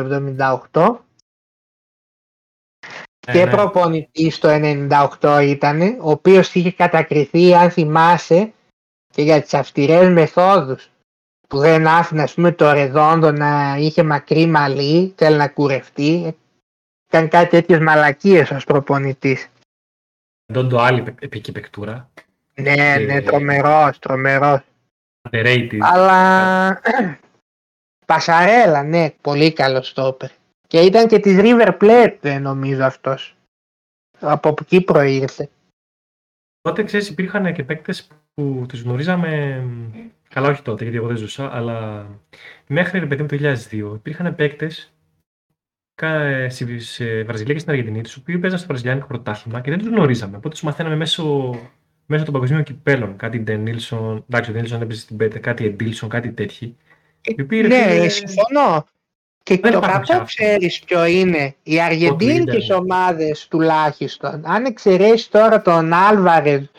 78 0.72 1.00
ε, 3.28 3.32
και 3.32 3.46
ναι. 3.46 3.52
προπονητής 3.52 4.40
το 4.40 4.50
98 5.22 5.42
ήταν, 5.44 5.82
ο 5.82 6.10
οποίος 6.10 6.54
είχε 6.54 6.72
κατακριθεί 6.72 7.56
αν 7.56 7.72
θυμάσαι 7.72 8.54
και 9.08 9.22
για 9.22 9.42
τις 9.42 9.54
αυστηρές 9.54 10.10
μεθόδους 10.10 10.90
που 11.48 11.58
δεν 11.58 11.88
άφηνε 11.88 12.22
ας 12.22 12.34
πούμε 12.34 12.52
το 12.52 12.72
Ρεδόντο 12.72 13.32
να 13.32 13.76
είχε 13.78 14.04
μακρύ 14.04 14.46
μαλλί, 14.46 15.14
θέλει 15.18 15.38
να 15.38 15.48
κουρευτεί. 15.48 16.38
Κάνει 17.08 17.28
κάτι 17.28 17.50
τέτοιες 17.50 17.80
μαλακίες 17.80 18.52
ως 18.52 18.64
προπονητής. 18.64 19.50
Δεν 20.52 20.70
το 20.70 20.80
άλλη 20.80 21.16
επική 21.20 21.52
παικτούρα. 21.52 22.10
Ναι, 22.56 22.96
ναι, 23.06 23.22
τρομερός, 23.22 24.00
τρομερός. 24.00 24.62
Αλλά 25.80 26.82
Πασαρέλα, 28.06 28.84
ναι, 28.84 29.10
πολύ 29.22 29.54
καλός 29.54 29.88
στόπερ. 29.88 30.30
Και 30.68 30.80
ήταν 30.80 31.08
και 31.08 31.20
της 31.20 31.38
River 31.40 31.78
Plate 31.82 32.40
νομίζω 32.42 32.84
αυτός. 32.84 33.36
Από 34.20 34.54
εκεί 34.62 34.82
προήρθε. 34.82 35.50
Τότε 36.62 36.84
ξέρεις 36.84 37.10
υπήρχαν 37.10 37.54
και 37.54 37.64
παίκτες 37.64 38.08
που 38.34 38.66
τους 38.68 38.82
γνωρίζαμε 38.82 39.64
Καλά, 40.30 40.50
όχι 40.50 40.62
τότε, 40.62 40.84
γιατί 40.84 40.98
εγώ 40.98 41.08
δεν 41.08 41.18
ζούσα, 41.18 41.56
αλλά 41.56 42.08
μέχρι 42.68 43.08
παιδί 43.08 43.22
μου 43.22 43.28
το 43.28 43.38
2002 43.72 43.96
υπήρχαν 43.96 44.36
παίκτες 44.36 44.94
σε 46.78 47.24
Βραζιλία 47.24 47.54
και 47.54 47.60
στην 47.60 47.72
Αργεντινή, 47.72 48.02
τους 48.02 48.16
οποίοι 48.16 48.38
παίζαν 48.38 48.60
στο 48.60 48.68
Βραζιλιάνικο 48.68 49.08
πρωτάθλημα 49.08 49.62
και 49.62 49.70
δεν 49.70 49.80
τους 49.80 49.88
γνωρίζαμε. 49.88 50.38
Οπότε 50.38 50.50
τους 50.50 50.62
μαθαίναμε 50.62 50.96
μέσω, 50.96 51.56
μέσω 52.06 52.24
των 52.24 52.34
παγκοσμίων 52.34 52.64
κυπέλων. 52.64 53.16
Κάτι 53.16 53.40
Ντενίλσον, 53.40 54.26
εντάξει, 54.30 54.50
ο 54.50 54.54
Ντενίλσον 54.54 54.82
έπαιζε 54.82 55.00
στην 55.00 55.18
Πέτε, 55.18 55.40
κάτι 55.40 55.66
Εντίλσον, 55.66 56.10
κάτι 56.10 56.32
τέτοιοι. 56.32 56.76
Ε, 57.22 57.68
ναι, 57.68 58.08
συμφωνώ. 58.08 58.86
Και 59.44 59.58
το 59.58 59.80
κακό 59.80 60.24
ξέρεις 60.24 60.80
ποιο 60.80 61.06
είναι. 61.06 61.56
Οι 61.64 61.82
Αργεντίνικε 61.82 62.74
ομάδες 62.74 63.48
τουλάχιστον. 63.48 64.42
Αν 64.46 64.66
εξαιρέσεις 64.66 65.30
τώρα 65.30 65.62
τον 65.62 65.94
Άλβαρες 65.94 66.72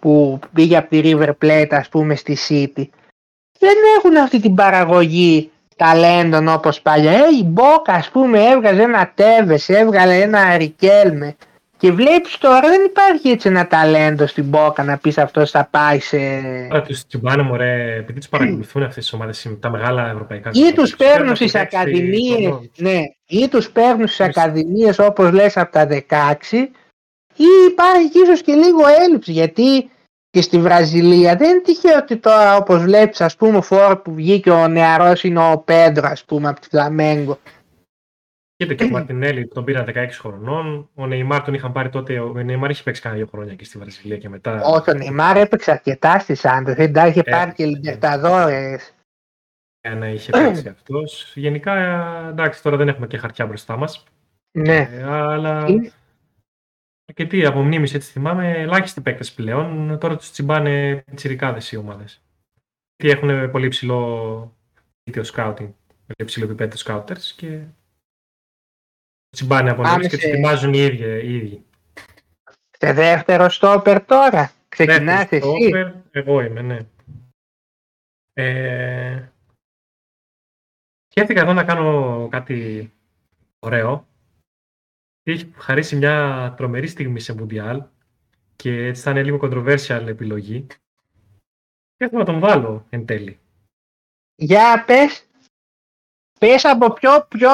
που 0.00 0.38
πήγε 0.52 0.76
από 0.76 0.88
τη 0.88 1.00
River 1.04 1.30
Plate 1.42 1.70
ας 1.70 1.88
πούμε 1.88 2.14
στη 2.14 2.36
City 2.48 2.84
δεν 3.58 3.76
έχουν 3.96 4.16
αυτή 4.16 4.40
την 4.40 4.54
παραγωγή 4.54 5.50
ταλέντων 5.78 6.48
όπως 6.48 6.80
παλιά. 6.80 7.12
Ε, 7.12 7.16
η 7.40 7.44
Μπόκα 7.44 7.92
ας 7.92 8.10
πούμε 8.10 8.42
έβγαζε 8.42 8.82
ένα 8.82 9.12
Τέβες, 9.14 9.68
έβγαλε 9.68 10.14
ένα 10.14 10.56
Ρικέλμε 10.56 11.36
και 11.78 11.92
βλέπεις 11.92 12.38
τώρα 12.38 12.60
δεν 12.60 12.84
υπάρχει 12.84 13.28
έτσι 13.28 13.48
ένα 13.48 13.66
ταλέντο 13.66 14.26
στην 14.26 14.44
Μπόκα 14.44 14.84
να 14.84 14.96
πεις 14.96 15.18
αυτός 15.18 15.50
θα 15.50 15.68
πάει 15.70 16.00
σε... 16.00 16.18
Τώρα 16.68 16.82
τους 16.82 17.06
τσιμπάνε 17.06 17.42
μωρέ, 17.42 17.96
επειδή 17.96 18.18
τους 18.18 18.28
παρακολουθούν 18.28 18.82
αυτές 18.82 19.04
τις 19.04 19.12
ομάδες, 19.12 19.48
τα 19.60 19.70
μεγάλα 19.70 20.10
ευρωπαϊκά. 20.10 20.50
Ή 20.52 20.72
τους 20.72 20.96
παίρνουν 20.96 21.36
στις 21.36 21.54
ακαδημίες, 21.54 22.54
ναι, 22.76 23.00
ή 23.26 23.48
τους 23.48 23.70
παίρνουν 23.70 24.06
στις 24.06 24.20
ακαδημίες 24.20 24.98
όπως 24.98 25.32
λες 25.32 25.56
από 25.56 25.72
τα 25.72 25.86
16 25.86 26.68
ή 27.36 27.46
υπάρχει 27.70 28.20
ίσως 28.24 28.42
και 28.42 28.52
λίγο 28.52 28.80
έλλειψη 29.06 29.32
γιατί 29.32 29.90
και 30.38 30.44
στη 30.44 30.58
Βραζιλία 30.58 31.36
δεν 31.36 31.50
είναι 31.50 31.60
τυχαίο 31.60 31.96
ότι 31.98 32.16
τώρα 32.16 32.56
όπως 32.56 32.82
βλέπεις 32.82 33.20
ας 33.20 33.36
πούμε 33.36 33.56
ο 33.56 33.62
φόρ 33.62 33.96
που 33.96 34.14
βγήκε 34.14 34.50
ο 34.50 34.68
νεαρός 34.68 35.24
είναι 35.24 35.50
ο 35.52 35.58
Πέντρο 35.58 36.08
ας 36.08 36.24
πούμε 36.24 36.48
από 36.48 36.60
τη 36.60 36.68
Φλαμέγκο. 36.68 37.38
Κοίτα 38.56 38.74
και 38.74 38.84
ο 38.84 38.88
Μαρτινέλη 38.88 39.48
τον 39.48 39.64
πήραν 39.64 39.86
16 39.94 40.06
χρονών. 40.12 40.88
Ο 40.94 41.06
Νεϊμάρ 41.06 41.42
τον 41.42 41.54
είχαν 41.54 41.72
πάρει 41.72 41.88
τότε. 41.88 42.20
Ο 42.20 42.32
Νεϊμάρ 42.32 42.70
είχε 42.70 42.82
παίξει 42.82 43.00
κανένα 43.00 43.22
δύο 43.22 43.30
χρόνια 43.32 43.54
και 43.54 43.64
στη 43.64 43.78
Βραζιλία 43.78 44.16
και 44.16 44.28
μετά. 44.28 44.62
Όχι, 44.62 44.90
ο 44.90 44.94
Νεϊμάρ 44.94 45.36
έπαιξε 45.36 45.70
αρκετά 45.70 46.18
στη 46.18 46.34
Σάντα. 46.34 46.74
Δεν 46.74 46.92
τα 46.92 47.06
είχε 47.06 47.22
ε, 47.24 47.30
πάρει 47.30 47.52
και 47.52 47.64
Λιμπερταδόρες. 47.64 48.94
Ε, 49.80 49.94
ναι, 49.94 50.12
είχε 50.12 50.30
παίξει 50.30 50.68
αυτός. 50.76 51.32
Γενικά 51.34 51.74
εντάξει, 52.28 52.62
τώρα 52.62 52.76
δεν 52.76 52.88
έχουμε 52.88 53.06
και 53.06 53.18
χαρτιά 53.18 53.46
μπροστά 53.46 53.76
μας. 53.76 54.04
Ναι. 54.50 54.88
Ε, 54.92 55.02
αλλά 55.02 55.66
αρκετοί 57.08 57.46
από 57.46 57.62
μνήμης 57.62 57.94
έτσι 57.94 58.10
θυμάμαι, 58.10 58.52
ελάχιστοι 58.52 59.00
παίκτες 59.00 59.32
πλέον. 59.32 59.98
Τώρα 59.98 60.16
τους 60.16 60.30
τσιμπάνε 60.30 61.04
τσιρικάδες 61.14 61.72
οι 61.72 61.76
ομάδες. 61.76 62.22
Γιατί 62.96 63.16
έχουν 63.18 63.50
πολύ 63.50 63.68
ψηλό 63.68 64.56
δίκτυο 65.02 65.34
scouting, 65.34 65.70
πολύ 66.06 66.24
ψηλό 66.24 66.44
επίπεδο 66.44 66.76
scouters 66.84 67.22
και 67.36 67.60
τσιμπάνε 69.30 69.70
από 69.70 69.82
νωρίς 69.82 70.08
και 70.08 70.16
τους 70.16 70.24
ετοιμάζουν 70.24 70.74
οι 70.74 70.78
ίδιοι. 70.78 71.26
Οι 71.26 71.34
ίδιοι. 71.34 71.64
Σε 72.78 72.92
δεύτερο 72.92 73.48
στόπερ 73.48 74.04
τώρα. 74.04 74.52
Ξεκινάς 74.68 75.30
εσύ. 75.30 75.40
Στόπερ, 75.40 75.92
εγώ 76.10 76.40
είμαι, 76.40 76.62
ναι. 76.62 76.78
Ε, 78.32 79.28
σκέφτηκα 81.08 81.40
εδώ 81.40 81.52
να 81.52 81.64
κάνω 81.64 82.28
κάτι 82.30 82.92
ωραίο 83.58 84.07
έχει 85.32 85.52
χαρίσει 85.56 85.96
μια 85.96 86.54
τρομερή 86.56 86.86
στιγμή 86.86 87.20
σε 87.20 87.34
Μουντιάλ 87.34 87.82
και 88.56 88.86
έτσι 88.86 89.02
θα 89.02 89.10
είναι 89.10 89.22
λίγο 89.22 89.38
controversial 89.42 90.04
επιλογή. 90.06 90.66
Και 91.96 92.08
θέλω 92.08 92.18
να 92.18 92.24
τον 92.24 92.38
βάλω 92.38 92.86
εν 92.90 93.06
τέλει. 93.06 93.38
Για 94.34 94.84
πες. 94.86 95.26
Πες 96.40 96.64
από 96.64 96.92
ποιο, 96.92 97.26
ποιο, 97.28 97.50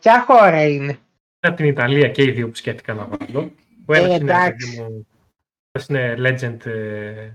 ποια 0.00 0.24
χώρα 0.26 0.68
είναι. 0.68 0.98
Από 1.40 1.56
την 1.56 1.66
Ιταλία 1.66 2.08
και 2.08 2.22
οι 2.22 2.30
δύο 2.30 2.48
που 2.48 2.54
σκέφτηκα 2.54 2.94
να 2.94 3.04
βάλω. 3.06 3.52
Ο 3.86 3.94
ένας 3.94 4.18
είναι, 4.18 4.56
μου, 4.82 5.06
είναι 5.88 6.14
legend 6.18 6.66
ε, 6.66 7.30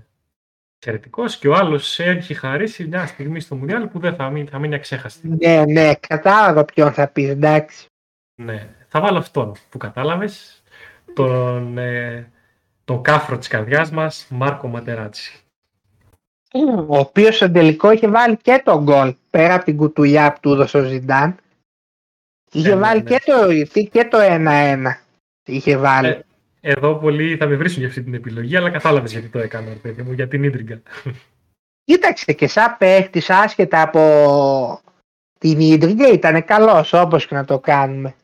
εξαιρετικός 0.76 1.38
και 1.38 1.48
ο 1.48 1.54
άλλος 1.54 1.98
έχει 1.98 2.34
χαρίσει 2.34 2.86
μια 2.86 3.06
στιγμή 3.06 3.40
στο 3.40 3.56
Μουντιάλ 3.56 3.88
που 3.88 3.98
δεν 3.98 4.14
θα 4.14 4.30
μείνει, 4.30 4.48
θα 4.48 4.58
μείνει 4.58 4.74
αξέχαστη. 4.74 5.28
Ναι, 5.28 5.64
ναι, 5.64 5.94
κατάλαβα 5.94 6.64
ποιον 6.64 6.92
θα 6.92 7.08
πεις, 7.08 7.28
εντάξει. 7.28 7.86
Ναι, 8.42 8.77
θα 8.88 9.00
βάλω 9.00 9.18
αυτόν 9.18 9.52
που 9.70 9.78
κατάλαβες. 9.78 10.62
Τον, 11.14 11.78
ε, 11.78 12.30
τον 12.84 13.02
κάφρο 13.02 13.38
της 13.38 13.48
καρδιάς 13.48 13.90
μας, 13.90 14.26
Μάρκο 14.30 14.68
Ματεράτσι. 14.68 15.42
Ο 16.86 16.98
οποίος 16.98 17.36
στο 17.36 17.50
τελικό 17.50 17.90
είχε 17.90 18.08
βάλει 18.08 18.36
και 18.36 18.62
τον 18.64 18.82
γκολ 18.82 19.14
πέρα 19.30 19.54
από 19.54 19.64
την 19.64 19.76
κουτουλιά 19.76 20.32
που 20.32 20.38
του 20.40 20.52
έδωσε 20.52 20.78
ο 20.78 20.82
Ζιντάν. 20.82 21.36
Είχε 22.52 22.70
ε, 22.70 22.74
ναι, 22.74 22.80
βάλει 22.80 23.02
ναι. 23.02 23.10
Και, 23.10 23.22
το, 23.24 23.82
και 23.90 24.04
το 24.04 24.18
1-1. 24.20 24.84
Είχε 25.44 25.76
βάλει. 25.76 26.08
Ε, 26.08 26.20
εδώ 26.60 26.94
πολλοί 26.94 27.36
θα 27.36 27.46
με 27.46 27.56
βρίσουν 27.56 27.78
για 27.78 27.88
αυτή 27.88 28.02
την 28.02 28.14
επιλογή, 28.14 28.56
αλλά 28.56 28.70
κατάλαβες 28.70 29.12
γιατί 29.12 29.28
το 29.28 29.38
έκανα, 29.38 29.72
παιδί 29.82 30.02
μου, 30.02 30.12
για 30.12 30.28
την 30.28 30.42
ίντριγκα. 30.42 30.82
Κοίταξε 31.84 32.32
και 32.32 32.46
σαν 32.46 32.76
παίχτης, 32.78 33.30
άσχετα 33.30 33.82
από 33.82 34.80
την 35.38 35.60
ίντριγκα, 35.60 36.08
ήταν 36.08 36.44
καλός 36.44 36.92
όπως 36.92 37.26
και 37.26 37.34
να 37.34 37.44
το 37.44 37.58
κάνουμε. 37.58 38.14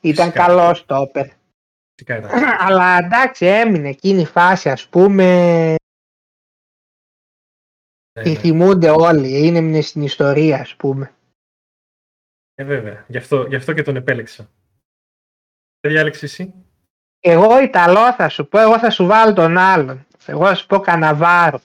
Ήταν 0.00 0.32
καλός 0.32 0.86
το 0.86 0.96
όπερ. 0.96 1.26
Αλλά 2.66 2.98
εντάξει, 2.98 3.46
έμεινε 3.46 3.88
εκείνη 3.88 4.20
η 4.20 4.26
φάση, 4.26 4.70
ας 4.70 4.88
πούμε. 4.88 5.74
Ε, 8.12 8.22
τη 8.22 8.34
θυμούνται 8.34 8.90
όλοι, 8.90 9.46
είναι 9.46 9.80
στην 9.80 10.02
ιστορία, 10.02 10.60
ας 10.60 10.76
πούμε. 10.76 11.14
Ε, 12.54 12.64
βέβαια. 12.64 13.04
Γι' 13.08 13.16
αυτό, 13.16 13.46
γι 13.46 13.54
αυτό 13.54 13.72
και 13.72 13.82
τον 13.82 13.96
επέλεξα. 13.96 14.50
Δεν 15.80 15.92
διάλεξες 15.92 16.22
εσύ; 16.22 16.54
Εγώ 17.20 17.62
Ιταλό 17.62 18.12
θα 18.12 18.28
σου 18.28 18.48
πω, 18.48 18.58
εγώ 18.58 18.78
θα 18.78 18.90
σου 18.90 19.06
βάλω 19.06 19.32
τον 19.32 19.56
άλλον. 19.56 20.06
Εγώ 20.26 20.46
θα 20.46 20.54
σου 20.54 20.66
πω 20.66 20.80
Καναβάρο. 20.80 21.60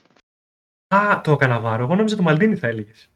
Α, 0.94 1.20
το 1.20 1.36
Καναβάρο. 1.36 1.82
Εγώ 1.82 1.94
νόμιζα 1.94 2.16
το 2.16 2.22
Μαλτίνι 2.22 2.56
θα 2.56 2.66
έλεγες. 2.66 3.10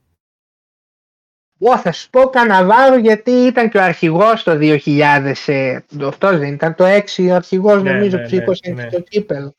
Εγώ 1.63 1.79
θα 1.79 1.93
σου 1.93 2.11
πω 2.11 2.29
Καναβάρο 2.29 2.97
γιατί 2.97 3.31
ήταν 3.31 3.71
και 3.71 3.79
ο 3.79 3.83
αρχηγός 3.83 4.43
το 4.43 4.53
2000. 4.61 5.33
Ε, 5.47 5.79
αυτός 6.07 6.39
δεν 6.39 6.53
ήταν 6.53 6.75
το 6.75 6.85
6 7.17 7.29
ο 7.31 7.35
αρχηγός 7.35 7.83
ναι, 7.83 7.93
νομίζω 7.93 8.17
ναι, 8.17 8.23
που 8.23 8.29
σήκωσε 8.29 8.73
ναι, 8.73 8.87
το 8.87 9.01
κύπελο. 9.01 9.55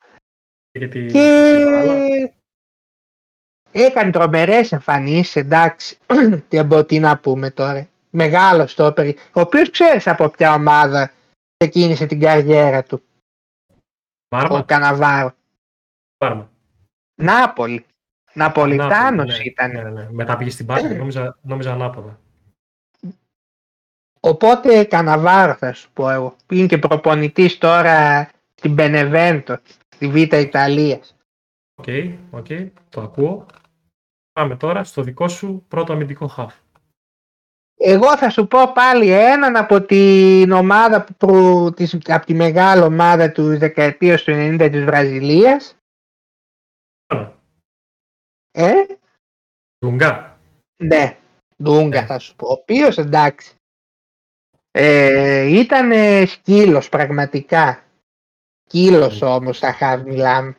Γιατί... 0.72 1.06
Και 1.06 2.32
έκανε 3.72 4.12
τρομερές 4.12 4.72
εμφανίσεις, 4.72 5.36
εντάξει. 5.36 5.98
τι 6.88 7.00
να 7.00 7.18
πούμε 7.18 7.52
τώρα. 7.52 7.88
Μεγάλος 8.10 8.72
στόπερ, 8.72 9.08
ο 9.08 9.40
οποίος 9.42 9.70
ξέρεις 9.70 10.08
από 10.08 10.30
ποια 10.30 10.54
ομάδα 10.54 11.12
ξεκίνησε 11.58 12.06
την 12.06 12.20
καριέρα 12.20 12.84
του. 12.84 13.04
Πάρμα. 14.28 14.60
Ο 14.60 14.64
Καναβάρο. 14.64 15.34
Πάρμα. 16.18 16.50
Νάπολη. 17.22 17.86
Ναπολιτάνος 18.34 19.38
ναι, 19.38 19.44
ήταν. 19.44 19.72
Ναι, 19.72 19.82
ναι. 19.82 20.08
Μετά 20.12 20.38
πήγες 20.38 20.54
στην 20.54 20.66
Πάρμα, 20.66 20.94
νόμιζα, 20.94 21.38
νόμιζα 21.42 21.72
ανάποδα. 21.72 22.20
Οπότε 24.20 24.84
Καναβάρο 24.84 25.54
θα 25.54 25.74
σου 25.74 25.92
πω 25.94 26.10
εγώ. 26.10 26.36
Είναι 26.50 26.66
και 26.66 26.78
προπονητής 26.78 27.58
τώρα 27.58 28.30
στην 28.56 28.74
Μπενεβέντο, 28.74 29.60
στη 29.90 30.08
Β' 30.08 30.34
Ιταλίας. 30.34 31.16
OK, 31.76 31.86
okay, 31.88 32.14
okay, 32.32 32.70
το 32.90 33.02
ακούω. 33.02 33.46
Πάμε 34.34 34.56
τώρα 34.56 34.84
στο 34.84 35.02
δικό 35.02 35.28
σου 35.28 35.66
πρώτο 35.68 35.94
αμυντικό 35.94 36.28
χαφ. 36.28 36.54
Εγώ 37.84 38.18
θα 38.18 38.30
σου 38.30 38.48
πω 38.48 38.72
πάλι 38.74 39.12
έναν 39.12 39.56
από 39.56 39.82
την 39.82 40.52
ομάδα, 40.52 41.06
που, 41.18 41.72
της, 41.76 41.98
από 42.08 42.26
τη 42.26 42.34
μεγάλη 42.34 42.82
ομάδα 42.82 43.32
του 43.32 43.58
δεκαετίας 43.58 44.24
του 44.24 44.32
90 44.32 44.70
της 44.72 44.84
Βραζιλίας. 44.84 45.76
Ε; 48.52 48.72
Ντούνγκα. 49.86 50.40
Ναι, 50.84 51.18
Ντούνγκα 51.64 52.00
ε. 52.00 52.06
θα 52.06 52.20
σου 52.20 52.36
πω. 52.36 52.48
Ο 52.48 52.52
οποίος 52.52 52.98
εντάξει. 52.98 53.56
Ε, 54.72 55.60
ήταν 55.60 55.92
σκύλος 56.28 56.90
πραγματικά. 56.90 57.84
Σκύλος 58.64 59.22
όμως 59.22 59.60
θα 59.60 59.74
χάβει 59.74 60.10
μιλάμε. 60.10 60.56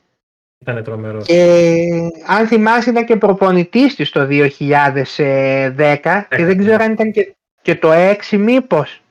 Ήταν 0.58 0.84
τρομερός. 0.84 1.26
Και 1.26 1.88
αν 2.26 2.46
θυμάσαι 2.46 2.90
ήταν 2.90 3.06
και 3.06 3.16
προπονητής 3.16 3.94
της 3.94 4.10
το 4.10 4.26
2010 4.30 6.26
και 6.28 6.44
δεν 6.44 6.58
ξέρω 6.58 6.84
αν 6.84 6.92
ήταν 6.92 7.12
και, 7.12 7.36
και 7.62 7.74
το 7.74 7.90
6 7.92 8.38
μήπως. 8.38 9.02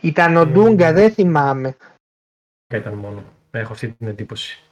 Ήταν 0.00 0.36
ο 0.36 0.46
Ντούγκα, 0.46 0.92
δεν 0.92 1.12
θυμάμαι. 1.12 1.76
Ήταν 2.74 2.94
μόνο. 2.94 3.24
Έχω 3.50 3.72
αυτή 3.72 3.88
την 3.88 4.06
εντύπωση. 4.06 4.62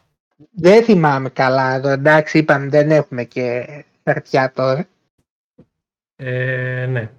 Δεν 0.51 0.85
θυμάμαι 0.85 1.29
καλά 1.31 1.75
εδώ. 1.75 1.89
Εντάξει, 1.89 2.39
είπαμε 2.39 2.69
δεν 2.69 2.91
έχουμε 2.91 3.25
και 3.25 3.67
χαρτιά 4.05 4.53
τώρα. 4.53 4.89
Ε, 6.17 6.87
ναι. 6.87 7.13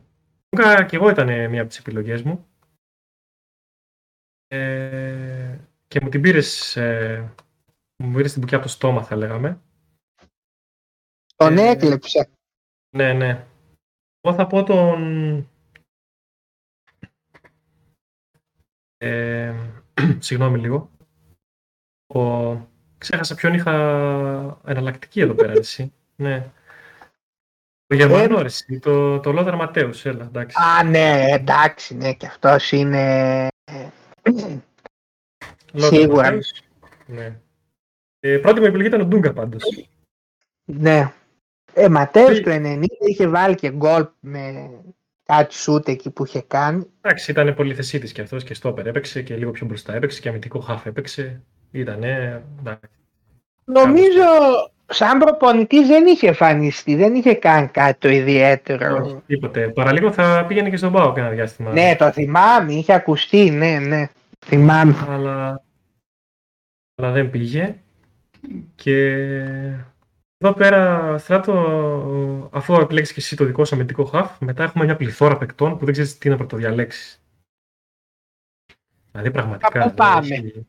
Ντούγκα 0.49 0.85
και 0.85 0.95
εγώ 0.95 1.09
ήταν 1.09 1.49
μία 1.49 1.61
από 1.61 1.69
τις 1.69 1.79
επιλογές 1.79 2.21
μου. 2.21 2.45
Ε, 4.47 5.57
και 5.87 5.99
μου 6.01 6.09
την 6.09 6.21
πήρες 6.21 6.75
ε, 6.75 7.33
μου 8.03 8.15
πήρες 8.15 8.31
την 8.31 8.41
μπουκιά 8.41 8.57
από 8.57 8.65
το 8.65 8.71
στόμα, 8.71 9.03
θα 9.03 9.15
λέγαμε. 9.15 9.61
Τον 11.35 11.57
ε, 11.57 11.69
έκλεψε. 11.69 12.29
Ναι, 12.95 13.13
ναι. 13.13 13.47
Εγώ 14.21 14.35
θα 14.35 14.47
πω 14.47 14.63
τον... 14.63 15.49
Ε, 18.97 19.55
συγγνώμη 20.19 20.59
λίγο. 20.59 20.91
Ο... 22.07 22.51
Ξέχασα 23.01 23.35
ποιον 23.35 23.53
είχα 23.53 23.73
εναλλακτική 24.65 25.21
εδώ 25.21 25.33
πέρα, 25.33 25.51
εσύ. 25.59 25.93
Ναι. 26.15 26.45
Το 27.87 27.95
Γερμανό, 27.95 28.39
ε, 28.39 28.43
εσύ, 28.43 28.79
το, 28.79 29.19
το 29.19 29.31
Λόδερ 29.31 29.55
Ματέους, 29.55 30.05
έλα, 30.05 30.23
εντάξει. 30.23 30.57
Α, 30.59 30.83
ναι, 30.83 31.25
εντάξει, 31.29 31.95
ναι, 31.95 32.13
και 32.13 32.25
αυτός 32.25 32.71
είναι... 32.71 33.47
Σίγουρα. 35.73 36.37
Ναι. 37.05 37.39
Ε, 38.19 38.37
πρώτη 38.37 38.59
μου 38.59 38.65
επιλογή 38.65 38.87
ήταν 38.87 39.01
ο 39.01 39.05
Ντούγκα 39.05 39.33
πάντως. 39.33 39.63
Ναι. 40.65 41.13
Ε, 41.73 41.87
Ματέο 41.87 42.41
το 42.41 42.51
90 42.51 42.83
είχε 42.99 43.27
βάλει 43.27 43.55
και 43.55 43.71
γκολ 43.71 44.07
με 44.19 44.71
κάτι 45.23 45.53
σούτ 45.53 45.87
εκεί 45.87 46.09
που 46.09 46.25
είχε 46.25 46.41
κάνει. 46.41 46.85
Εντάξει, 47.01 47.31
ήταν 47.31 47.55
πολύ 47.55 47.75
θεσίτης 47.75 48.11
και 48.11 48.21
αυτός 48.21 48.43
και 48.43 48.53
στόπερ 48.53 48.87
έπαιξε 48.87 49.21
και 49.21 49.35
λίγο 49.35 49.51
πιο 49.51 49.65
μπροστά 49.65 49.93
έπαιξε 49.93 50.19
και 50.19 50.29
αμυντικό 50.29 50.59
χάφ 50.59 50.85
έπαιξε. 50.85 51.41
Ήτανε. 51.71 52.43
Νομίζω 53.63 54.23
σαν 54.85 55.19
προπονητής 55.19 55.87
δεν 55.87 56.05
είχε 56.05 56.27
εμφανιστεί, 56.27 56.95
δεν 56.95 57.15
είχε 57.15 57.33
κάνει 57.33 57.67
κάτι 57.67 57.99
το 57.99 58.09
ιδιαίτερο. 58.09 59.03
Όχι, 59.03 59.21
τίποτε. 59.27 59.69
Παραλίγο 59.69 60.11
θα 60.11 60.45
πήγαινε 60.47 60.69
και 60.69 60.77
στον 60.77 60.91
Πάο 60.91 61.13
ένα 61.17 61.29
διάστημα. 61.29 61.71
Ναι, 61.71 61.95
το 61.97 62.11
θυμάμαι, 62.11 62.73
είχε 62.73 62.93
ακουστεί, 62.93 63.49
ναι, 63.49 63.79
ναι. 63.79 64.09
Θυμάμαι. 64.45 64.95
Αλλά, 65.09 65.63
αλλά 66.95 67.11
δεν 67.11 67.29
πήγε. 67.29 67.75
Και 68.75 69.15
εδώ 70.37 70.53
πέρα, 70.53 71.17
Στράτο, 71.17 72.49
αφού 72.51 72.73
επιλέξεις 72.73 73.13
και 73.13 73.19
εσύ 73.19 73.35
το 73.35 73.45
δικό 73.45 73.65
σου 73.65 73.75
αμυντικό 73.75 74.05
χαφ, 74.05 74.39
μετά 74.39 74.63
έχουμε 74.63 74.85
μια 74.85 74.95
πληθώρα 74.95 75.37
παικτών 75.37 75.77
που 75.77 75.85
δεν 75.85 75.93
ξέρεις 75.93 76.17
τι 76.17 76.29
να 76.29 76.37
πρωτοδιαλέξεις. 76.37 77.21
Δηλαδή 79.11 79.31
πραγματικά. 79.31 79.83
Από 79.83 79.93
πάμε. 79.93 80.65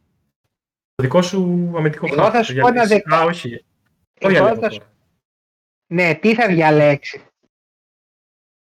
Το 0.94 1.02
δικό 1.02 1.22
σου 1.22 1.72
αμυντικό 1.76 2.06
Εγώ 2.06 2.22
χαφ. 2.22 2.32
Θα 2.32 2.42
σου 2.42 2.54
πω 2.54 2.68
ένα 2.68 2.86
δεκα... 2.86 3.16
Α, 3.16 3.24
όχι. 3.24 3.64
Εγώ 4.14 4.56
θα 4.56 4.70
σου... 4.70 4.80
Ναι, 5.86 6.14
τι 6.14 6.34
θα 6.34 6.46
διαλέξει; 6.46 7.22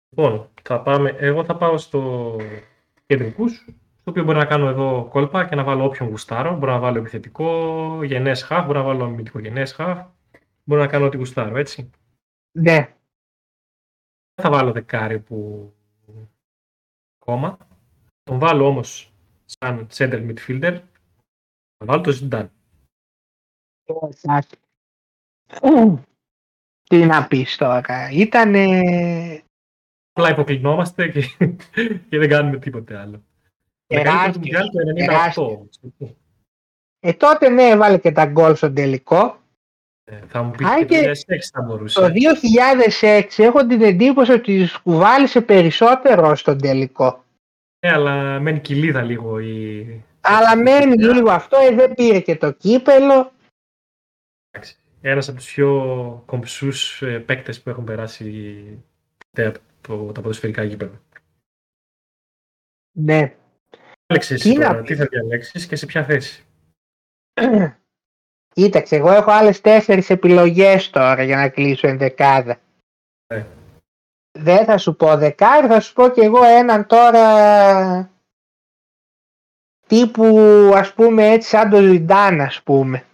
Λοιπόν, 0.09 0.51
θα 0.63 0.81
πάμε. 0.81 1.17
Εγώ 1.19 1.45
θα 1.45 1.57
πάω 1.57 1.79
στο 1.79 2.37
κεντρικού 3.07 3.49
το 4.05 4.11
οποίο 4.11 4.25
μπορεί 4.25 4.39
να 4.39 4.45
κάνω 4.45 4.69
εδώ 4.69 5.09
κόλπα 5.11 5.49
και 5.49 5.55
να 5.55 5.65
βάλω 5.65 5.85
όποιον 5.85 6.09
γουστάρω. 6.09 6.57
Μπορώ 6.57 6.73
να 6.73 6.79
βάλω 6.79 6.99
επιθετικό, 6.99 8.05
γενές 8.05 8.43
χαφ, 8.43 8.67
μπορώ 8.67 8.79
να 8.79 8.85
βάλω 8.85 9.05
αμυντικό 9.05 9.39
γενές 9.39 9.73
χαφ. 9.73 10.07
Μπορώ 10.65 10.81
να 10.81 10.87
κάνω 10.87 11.07
ό,τι 11.07 11.17
γουστάρω, 11.17 11.57
έτσι. 11.57 11.91
Ναι. 12.59 12.95
θα 14.43 14.51
βάλω 14.51 14.73
δεκάρι 14.73 15.19
που 15.21 15.73
ακόμα. 17.21 17.59
Τον 18.23 18.39
βάλω 18.39 18.67
όμως 18.67 19.13
σαν 19.45 19.87
center 19.95 20.33
midfielder. 20.33 20.81
Θα 21.77 21.87
βάλω 21.87 22.01
το 22.01 22.11
Ζιντάν. 22.11 22.51
Τι 26.83 26.97
να 26.97 27.27
πεις 27.27 27.57
τώρα. 27.57 28.11
Ήτανε... 28.11 28.65
Απλά 30.13 30.31
υποκλεινόμαστε 30.31 31.09
και, 31.09 31.21
και 32.09 32.19
δεν 32.19 32.29
κάνουμε 32.29 32.59
τίποτε 32.59 32.97
άλλο. 32.97 33.23
Τεράστιο. 33.87 35.69
Ε, 37.01 37.13
τότε 37.13 37.49
ναι, 37.49 37.63
έβαλε 37.63 37.99
και 37.99 38.13
τα 38.13 38.27
γκολ 38.27 38.55
στο 38.55 38.73
τελικό. 38.73 39.39
Ε, 40.05 40.21
θα 40.27 40.43
μου 40.43 40.51
πεις 40.51 40.67
και 40.87 41.03
το 41.03 41.11
2006 41.11 41.39
θα 41.53 41.63
μπορούσε. 41.63 42.01
Το 42.01 42.13
2006 43.01 43.23
έχω 43.37 43.67
την 43.67 43.83
εντύπωση 43.83 44.33
ότι 44.33 44.69
κουβάλισε 44.83 45.41
περισσότερο 45.41 46.35
στον 46.35 46.59
τελικό. 46.59 47.25
Ε, 47.79 47.93
αλλά 47.93 48.41
μένει 48.41 48.61
κοιλίδα 48.61 49.03
λίγο 49.03 49.39
η... 49.39 50.05
Αλλά 50.27 50.57
μένει 50.57 50.97
λίγο 50.97 51.31
αυτό, 51.31 51.57
ε, 51.57 51.75
δεν 51.75 51.95
πήρε 51.95 52.21
και 52.21 52.37
το 52.37 52.53
κύπελο. 52.53 53.33
Ένας 55.01 55.29
από 55.29 55.37
τους 55.37 55.53
πιο 55.53 56.23
κομψούς 56.27 57.03
ε, 57.03 57.19
παίκτες 57.19 57.63
που 57.63 57.71
έχουν 57.71 57.85
περάσει 57.85 58.83
από 59.89 60.13
τα 60.13 60.21
ποδοσφαιρικά 60.21 60.63
γήπεδα. 60.63 61.03
Ναι. 62.97 63.37
Άλεξε 64.07 64.35
εσύ 64.35 64.55
τώρα, 64.55 64.83
τι 64.83 64.97
θα 64.97 65.07
διαλέξεις 65.07 65.67
και 65.67 65.77
σε 65.77 65.87
ποια 65.87 66.05
θέση; 66.05 66.45
Κοίταξε, 68.55 68.97
εγώ 68.97 69.11
έχω 69.11 69.31
άλλες 69.31 69.61
τέσσερις 69.61 70.11
επιλογές 70.11 70.91
τώρα 70.91 71.23
για 71.23 71.37
να 71.37 71.49
κλείσω 71.49 71.89
ενδεκάδα. 71.89 72.61
Ναι. 73.35 73.47
Δεν 74.39 74.65
θα 74.65 74.79
σου 74.79 74.97
πω 74.97 75.17
δεκάρι, 75.17 75.67
θα 75.67 75.81
σου 75.81 75.93
πω 75.93 76.09
και 76.09 76.21
εγώ 76.21 76.45
έναν 76.45 76.87
τώρα 76.87 78.14
τύπου 79.95 80.71
ας 80.75 80.95
πούμε 80.95 81.31
έτσι 81.31 81.49
σαν 81.49 81.71
το 81.71 81.83
Ζιντάν 81.83 82.41
ας 82.41 82.63
πούμε. 82.63 83.05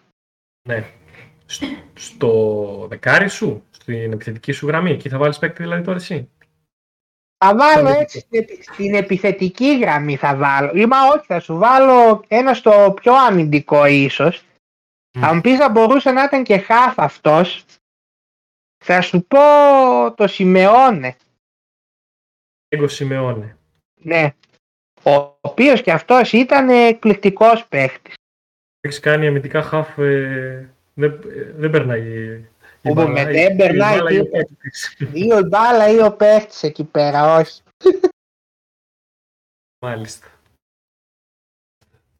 Ναι. 0.69 0.85
Στο 1.95 2.87
δεκάρι 2.88 3.29
σου, 3.29 3.64
στην 3.71 4.12
επιθετική 4.12 4.53
σου 4.53 4.66
γραμμή, 4.66 4.90
εκεί 4.90 5.09
θα 5.09 5.19
βάλεις 5.19 5.38
παίκτη 5.38 5.62
δηλαδή 5.62 5.83
τώρα 5.83 5.97
εσύ; 5.97 6.31
Θα 7.45 7.57
βάλω 7.57 7.88
έτσι 7.88 8.27
στην 8.73 8.95
επιθετική 8.95 9.79
γραμμή 9.79 10.16
θα 10.16 10.37
βάλω. 10.37 10.73
Ή 10.75 10.87
μα 10.87 10.97
όχι, 11.14 11.27
θα 11.27 11.40
σου 11.40 11.57
βάλω 11.57 12.25
ένα 12.29 12.55
στο 12.55 12.95
πιο 13.01 13.14
αμυντικό 13.14 13.87
ίσως. 13.87 14.45
Mm. 15.12 15.21
Αν 15.23 15.40
πεις 15.40 15.59
θα 15.59 15.69
μπορούσε 15.69 16.11
να 16.11 16.25
ήταν 16.25 16.45
και 16.45 16.59
χάφ 16.59 16.99
αυτός. 16.99 17.64
Θα 18.85 19.01
σου 19.01 19.25
πω 19.25 19.38
το 20.14 20.27
Σιμεώνε. 20.27 21.16
Εγώ 22.69 22.88
Σιμεώνε. 22.88 23.57
Ναι. 23.95 24.35
Ο 25.03 25.39
οποίος 25.41 25.83
και 25.83 25.93
αυτός 25.93 26.33
ήταν 26.33 26.69
εκπληκτικός 26.69 27.67
παίχτης. 27.67 28.15
Έχεις 28.81 29.01
κάνει 29.01 29.27
αμυντικά 29.27 29.63
χάφ, 29.63 29.99
ε, 29.99 30.69
δεν, 30.95 31.21
δεν 31.57 31.71
περνάει 31.71 32.45
που 32.83 32.95
με 32.95 33.25
δεν 33.25 33.57
περνάει 33.57 34.21
Ή 35.13 35.33
ο 35.33 35.43
μπάλα 35.49 35.89
ή 35.89 36.03
ο 36.03 36.13
παίχτης 36.13 36.63
εκεί 36.63 36.85
πέρα, 36.85 37.37
όχι. 37.37 37.63
Μάλιστα. 39.79 40.27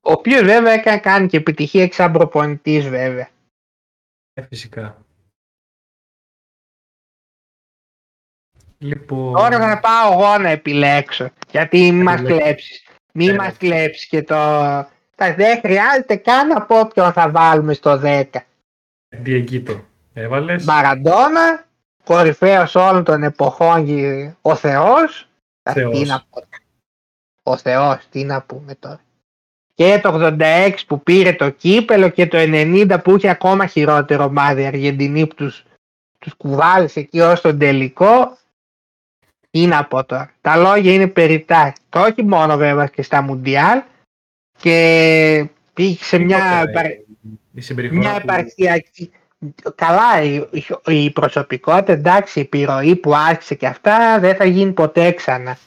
Ο 0.01 0.13
οποίος 0.13 0.43
βέβαια 0.43 0.73
έκανε 0.73 1.01
κάνει 1.01 1.29
και 1.29 1.37
επιτυχία 1.37 1.83
εξ 1.83 1.97
προπονητής 1.97 2.89
βέβαια. 2.89 3.31
Ε, 4.33 4.43
φυσικά. 4.43 5.05
Λοιπόν... 8.83 9.35
Τώρα 9.35 9.59
θα 9.59 9.81
πάω 9.81 10.13
εγώ 10.13 10.39
να 10.39 10.49
επιλέξω. 10.49 11.31
Γιατί 11.51 11.93
μη 11.93 12.03
μας 12.03 12.23
κλέψεις. 12.23 12.85
Μη 13.13 13.27
ε, 13.27 13.35
μας 13.35 13.57
κλέψεις 13.57 14.07
και 14.07 14.23
το... 14.23 14.37
Δεν 15.17 15.61
χρειάζεται 15.61 16.17
καν 16.17 16.47
να 16.47 16.63
πω 16.63 16.87
ποιον 16.87 17.13
θα 17.13 17.31
βάλουμε 17.31 17.73
στο 17.73 18.01
10. 18.05 18.25
Διεγκείτο. 19.09 19.85
Έβαλες. 20.13 20.65
Μαραντόνα, 20.65 21.65
κορυφαίος 22.05 22.75
όλων 22.75 23.05
των 23.05 23.23
εποχών, 23.23 23.87
ο 24.41 24.55
Θεός. 24.55 25.29
Θεός. 25.63 25.99
Τι 25.99 26.07
να 26.07 26.25
πω. 26.31 26.43
Ο 27.43 27.57
Θεός, 27.57 28.07
τι 28.11 28.25
να 28.25 28.43
πούμε 28.43 28.75
τώρα. 28.75 29.01
Και 29.75 30.01
το 30.03 30.35
86 30.39 30.73
που 30.87 31.03
πήρε 31.03 31.33
το 31.33 31.51
κύπελο 31.51 32.09
και 32.09 32.27
το 32.27 32.39
90 32.41 32.97
που 33.05 33.17
είχε 33.17 33.29
ακόμα 33.29 33.67
χειρότερο 33.67 34.25
ομάδα 34.25 34.61
η 34.61 34.67
Αργεντινή 34.67 35.27
που 35.27 35.35
τους, 35.35 35.65
τους 36.19 36.35
κουβάλισε 36.35 37.01
εκεί 37.01 37.21
ως 37.21 37.41
τον 37.41 37.59
τελικό. 37.59 38.39
Τι 39.51 39.67
να 39.67 39.85
πω 39.85 40.05
τώρα. 40.05 40.31
Τα 40.41 40.57
λόγια 40.57 40.93
είναι 40.93 41.07
περιτά. 41.07 41.73
Και 41.89 41.99
όχι 41.99 42.25
μόνο 42.25 42.57
βέβαια 42.57 42.87
και 42.87 43.03
στα 43.03 43.23
Μουντιάλ 43.23 43.83
και 44.59 45.49
πήγε 45.75 46.05
σε 46.05 46.19
μια, 46.19 46.65
μια 47.91 48.17
επαρχιακή 48.23 49.11
καλά 49.75 50.23
η, 50.23 50.47
η 50.87 51.11
προσωπικότητα, 51.11 51.93
εντάξει, 51.93 52.39
η 52.39 52.43
επιρροή 52.43 52.97
που 52.97 53.15
άρχισε 53.15 53.55
και 53.55 53.67
αυτά 53.67 54.19
δεν 54.21 54.35
θα 54.35 54.45
γίνει 54.45 54.73
ποτέ 54.73 55.13
ξανά. 55.13 55.59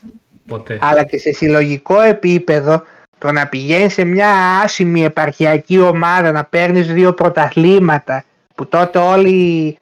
Ποτέ. 0.48 0.80
Αλλά 0.82 1.04
και 1.04 1.17
σε 1.17 1.32
συλλογικό 1.32 2.02
επίπεδο 2.02 2.84
το 3.17 3.32
να 3.32 3.48
πηγαίνει 3.48 3.89
σε 3.89 4.04
μια 4.04 4.30
άσημη 4.63 5.04
επαρχιακή 5.04 5.80
ομάδα 5.80 6.32
να 6.32 6.43
παίρνεις 6.43 6.93
δύο 6.93 7.13
πρωταθλήματα 7.13 8.24
που 8.56 8.67
τότε 8.67 9.00
όλοι 9.00 9.78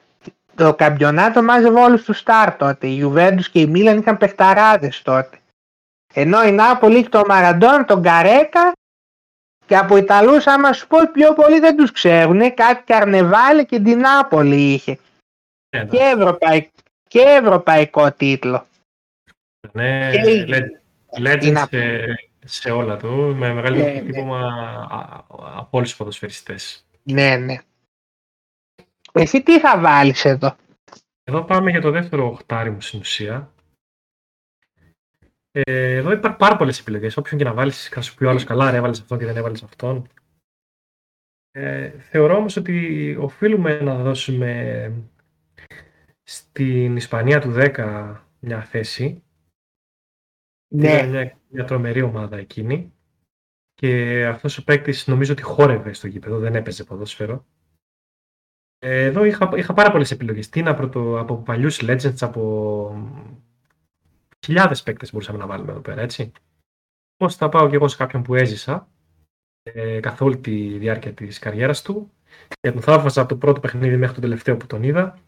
το 0.54 0.74
καμπιονάτο 0.74 1.42
μάζευε 1.42 1.80
όλους 1.80 2.02
τους 2.02 2.18
στάρ 2.18 2.56
τότε. 2.56 2.86
Οι 2.86 2.96
Ιουβέντους 2.98 3.50
και 3.50 3.60
οι 3.60 3.66
Μίλαν 3.66 3.98
είχαν 3.98 4.16
παιχταράδες 4.16 5.02
τότε. 5.02 5.38
Ενώ 6.14 6.44
η 6.44 6.52
Νάπολη 6.52 7.02
και 7.02 7.08
το 7.08 7.22
Μαραντών, 7.26 7.84
τον 7.86 8.02
Καρέκα 8.02 8.72
και 9.66 9.76
από 9.76 9.96
Ιταλούς 9.96 10.46
άμα 10.46 10.72
σου 10.72 10.86
πω 10.86 10.98
πιο 11.12 11.32
πολύ 11.32 11.60
δεν 11.60 11.76
τους 11.76 11.92
ξέρουν. 11.92 12.54
Κάτι 12.54 12.82
Καρνεβάλε 12.84 13.64
και 13.64 13.80
την 13.80 13.98
Νάπολη 13.98 14.72
είχε. 14.72 14.98
Ε, 15.68 15.84
και, 15.84 15.98
ευρωπαϊκ... 15.98 16.68
και 17.08 17.20
ευρωπαϊκό 17.20 18.12
τίτλο. 18.12 18.66
Ναι, 19.72 20.10
και... 20.10 20.46
legend 21.18 21.64
σε, 21.70 22.04
σε, 22.44 22.70
όλα 22.70 22.96
του, 22.96 23.34
με 23.36 23.52
μεγάλο 23.52 23.76
ναι, 23.76 23.98
χτύπημα 23.98 24.40
ναι. 24.40 24.86
από 25.56 25.68
όλους 25.70 25.88
τους 25.88 25.98
ποδοσφαιριστές. 25.98 26.86
Ναι, 27.02 27.36
ναι. 27.36 27.58
Εσύ 29.12 29.42
τι 29.42 29.60
θα 29.60 29.80
βάλεις 29.80 30.24
εδώ; 30.24 30.56
Εδώ 31.24 31.44
πάμε 31.44 31.70
για 31.70 31.80
το 31.80 31.90
δεύτερο 31.90 32.26
οχτάρι 32.26 32.70
μου 32.70 32.80
στην 32.80 33.00
ουσία. 33.00 33.52
Ε, 35.50 35.94
εδώ 35.94 36.12
υπάρχουν 36.12 36.38
πάρα 36.38 36.56
πολλές 36.56 36.80
επιλογές. 36.80 37.16
Όποιον 37.16 37.38
και 37.38 37.46
να 37.46 37.54
βάλεις, 37.54 37.88
θα 37.88 38.00
σου 38.00 38.14
πει 38.14 38.24
ο 38.24 38.30
άλλος 38.30 38.44
καλά, 38.44 38.70
ρε, 38.70 38.76
έβαλες 38.76 39.00
αυτόν 39.00 39.18
και 39.18 39.24
δεν 39.24 39.36
έβαλες 39.36 39.62
αυτόν. 39.62 40.08
Ε, 41.50 41.88
θεωρώ 41.98 42.36
όμως 42.36 42.56
ότι 42.56 43.16
οφείλουμε 43.20 43.80
να 43.80 44.02
δώσουμε 44.02 44.92
στην 46.22 46.96
Ισπανία 46.96 47.40
του 47.40 47.52
10 47.56 48.16
μια 48.40 48.62
θέση. 48.62 49.22
Ναι. 50.74 51.06
Μια, 51.06 51.38
μια 51.48 51.64
τρομερή 51.64 52.02
ομάδα 52.02 52.36
εκείνη. 52.36 52.92
Και 53.74 54.24
αυτός 54.26 54.58
ο 54.58 54.64
παίκτης 54.64 55.06
νομίζω 55.06 55.32
ότι 55.32 55.42
χόρευε 55.42 55.92
στο 55.92 56.06
γήπεδο, 56.06 56.38
δεν 56.38 56.54
έπαιζε 56.54 56.84
ποδόσφαιρο. 56.84 57.46
Ε, 58.84 59.04
εδώ 59.04 59.24
είχα, 59.24 59.50
είχα 59.56 59.72
πάρα 59.72 59.90
πολλές 59.90 60.10
επιλογές. 60.10 60.48
Τι 60.48 60.60
είναι 60.60 60.70
από, 60.70 61.18
από 61.18 61.36
παλιούς 61.36 61.80
legends, 61.82 62.16
από 62.20 63.10
χιλιάδες 64.44 64.82
παίκτες 64.82 65.12
μπορούσαμε 65.12 65.38
να 65.38 65.46
βάλουμε 65.46 65.70
εδώ 65.70 65.80
πέρα, 65.80 66.00
έτσι. 66.00 66.32
Πώς 67.16 67.36
θα 67.36 67.48
πάω 67.48 67.68
και 67.68 67.74
εγώ 67.74 67.88
σε 67.88 67.96
κάποιον 67.96 68.22
που 68.22 68.34
έζησα 68.34 68.88
ε, 69.62 70.00
καθ' 70.00 70.20
όλη 70.20 70.38
τη 70.38 70.78
διάρκεια 70.78 71.12
της 71.12 71.38
καριέρας 71.38 71.82
του 71.82 72.12
και 72.60 72.72
τον 72.72 72.82
θαύμασα 72.82 73.20
από 73.20 73.28
το 73.28 73.36
πρώτο 73.36 73.60
παιχνίδι 73.60 73.96
μέχρι 73.96 74.14
το 74.14 74.20
τελευταίο 74.20 74.56
που 74.56 74.66
τον 74.66 74.82
είδα 74.82 75.18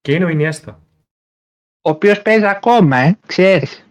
και 0.00 0.14
είναι 0.14 0.24
ο 0.24 0.28
Ινιέστα. 0.28 0.82
Ο 1.80 1.90
οποίος 1.90 2.22
παίζει 2.22 2.46
ακόμα, 2.46 2.96
ε, 2.96 3.18
ξέρεις. 3.26 3.86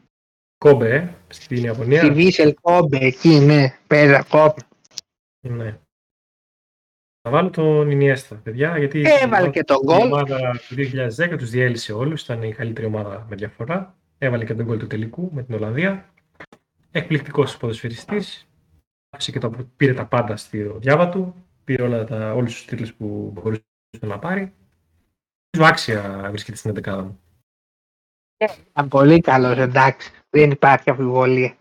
Κόμπε, 0.57 0.95
ε, 0.95 1.13
στην 1.27 1.63
Ιαπωνία. 1.63 1.99
Στη 1.99 2.11
Βίσελ 2.11 2.53
Κόμπε, 2.61 2.97
εκεί, 2.97 3.39
ναι, 3.39 3.77
παίζει 3.87 4.15
ακόμα. 4.15 4.55
Ναι. 5.47 5.79
Θα 7.23 7.29
βάλω 7.29 7.49
τον 7.49 7.91
Ινιέστα, 7.91 8.35
παιδιά, 8.35 8.77
γιατί 8.77 9.03
Έβαλε 9.21 9.49
και 9.49 9.63
τον 9.63 9.77
γκολ. 9.83 9.99
Η 9.99 10.03
ομάδα 10.03 10.51
του 10.67 10.75
2010 10.75 11.35
τους 11.37 11.49
διέλυσε 11.49 11.93
όλους, 11.93 12.21
ήταν 12.21 12.43
η 12.43 12.53
καλύτερη 12.53 12.87
ομάδα 12.87 13.25
με 13.29 13.35
διαφορά. 13.35 13.95
Έβαλε 14.17 14.45
και 14.45 14.53
τον 14.53 14.65
γκολ 14.65 14.77
του 14.77 14.87
τελικού 14.87 15.29
με 15.33 15.43
την 15.43 15.55
Ολλανδία. 15.55 16.13
Εκπληκτικός 16.91 17.57
ποδοσφαιριστής. 17.57 18.47
και 19.17 19.39
το, 19.39 19.51
πήρε 19.75 19.93
τα 19.93 20.05
πάντα 20.05 20.35
στη 20.35 20.63
διάβα 20.63 21.09
του. 21.09 21.35
Πήρε 21.63 21.83
όλα 21.83 22.03
τα, 22.03 22.33
όλους 22.33 22.53
τους 22.53 22.65
τίτλους 22.65 22.93
που 22.93 23.31
μπορούσε 23.33 23.61
να 23.99 24.19
πάρει. 24.19 24.53
Άξια 25.59 26.27
βρίσκεται 26.29 26.57
στην 26.57 26.73
11 26.83 27.03
μου. 27.03 27.19
Ήταν 28.69 28.87
πολύ 28.87 29.19
καλός, 29.21 29.57
εντάξει. 29.57 30.11
Δεν 30.29 30.51
υπάρχει 30.51 30.89
αμφιβολία. 30.89 31.55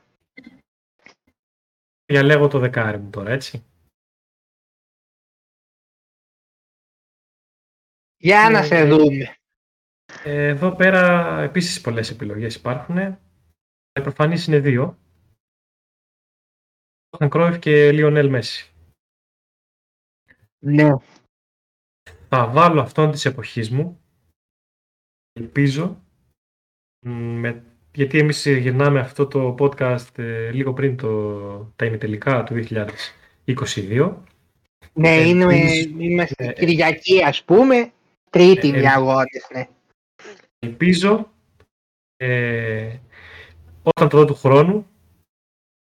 Διαλέγω 2.07 2.49
το 2.49 2.59
δεκάρι 2.59 2.99
μου 2.99 3.11
τώρα, 3.11 3.31
έτσι. 3.31 3.64
Για 8.23 8.51
να 8.51 8.63
σε 8.63 8.85
δούμε. 8.85 9.35
Εδώ 10.25 10.75
πέρα 10.75 11.37
επίσης 11.41 11.81
πολλές 11.81 12.11
επιλογές 12.11 12.55
υπάρχουν. 12.55 12.97
Οι 13.93 14.01
προφανείς 14.03 14.47
είναι 14.47 14.59
δύο. 14.59 14.99
Τον 17.09 17.29
Κρόιφ 17.29 17.59
και 17.59 17.93
Λιονέλ 17.93 18.29
Μέση. 18.29 18.73
Ναι. 20.59 20.89
Θα 22.29 22.47
βάλω 22.47 22.81
αυτόν 22.81 23.11
της 23.11 23.25
εποχής 23.25 23.71
μου. 23.71 24.01
Ελπίζω. 25.33 26.05
Με, 27.07 27.65
γιατί 27.95 28.19
εμείς 28.19 28.47
γυρνάμε 28.47 29.01
αυτό 29.01 29.27
το 29.27 29.55
podcast 29.59 30.19
ε, 30.19 30.51
λίγο 30.51 30.73
πριν 30.73 30.97
το, 30.97 31.73
τα 31.77 31.85
ημιτελικά 31.85 32.45
του 32.45 32.65
2022. 33.45 34.17
Ναι, 34.93 35.17
είναι, 35.17 35.55
είμαστε 35.99 36.47
ε, 36.47 36.53
Κυριακή 36.53 37.23
ας 37.23 37.45
πούμε, 37.45 37.93
τρίτη 38.31 38.69
ε, 38.69 38.79
διαγώνες, 38.79 39.49
ναι. 39.53 39.69
Ελπίζω 40.59 41.31
ε, 42.16 42.97
όταν 43.83 44.09
το 44.09 44.19
δω 44.19 44.25
του 44.25 44.35
χρόνου 44.35 44.87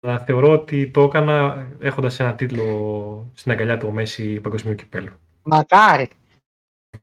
Αλλά 0.01 0.19
θεωρώ 0.19 0.51
ότι 0.51 0.91
το 0.91 1.01
έκανα 1.01 1.67
έχοντας 1.79 2.19
ένα 2.19 2.35
τίτλο 2.35 3.31
στην 3.33 3.51
αγκαλιά 3.51 3.77
του 3.77 3.87
ο 3.87 3.91
Μέση 3.91 4.39
παγκοσμίου 4.39 4.75
κυπέλου. 4.75 5.13
Μακάρι. 5.43 6.09
Δεν 6.89 7.01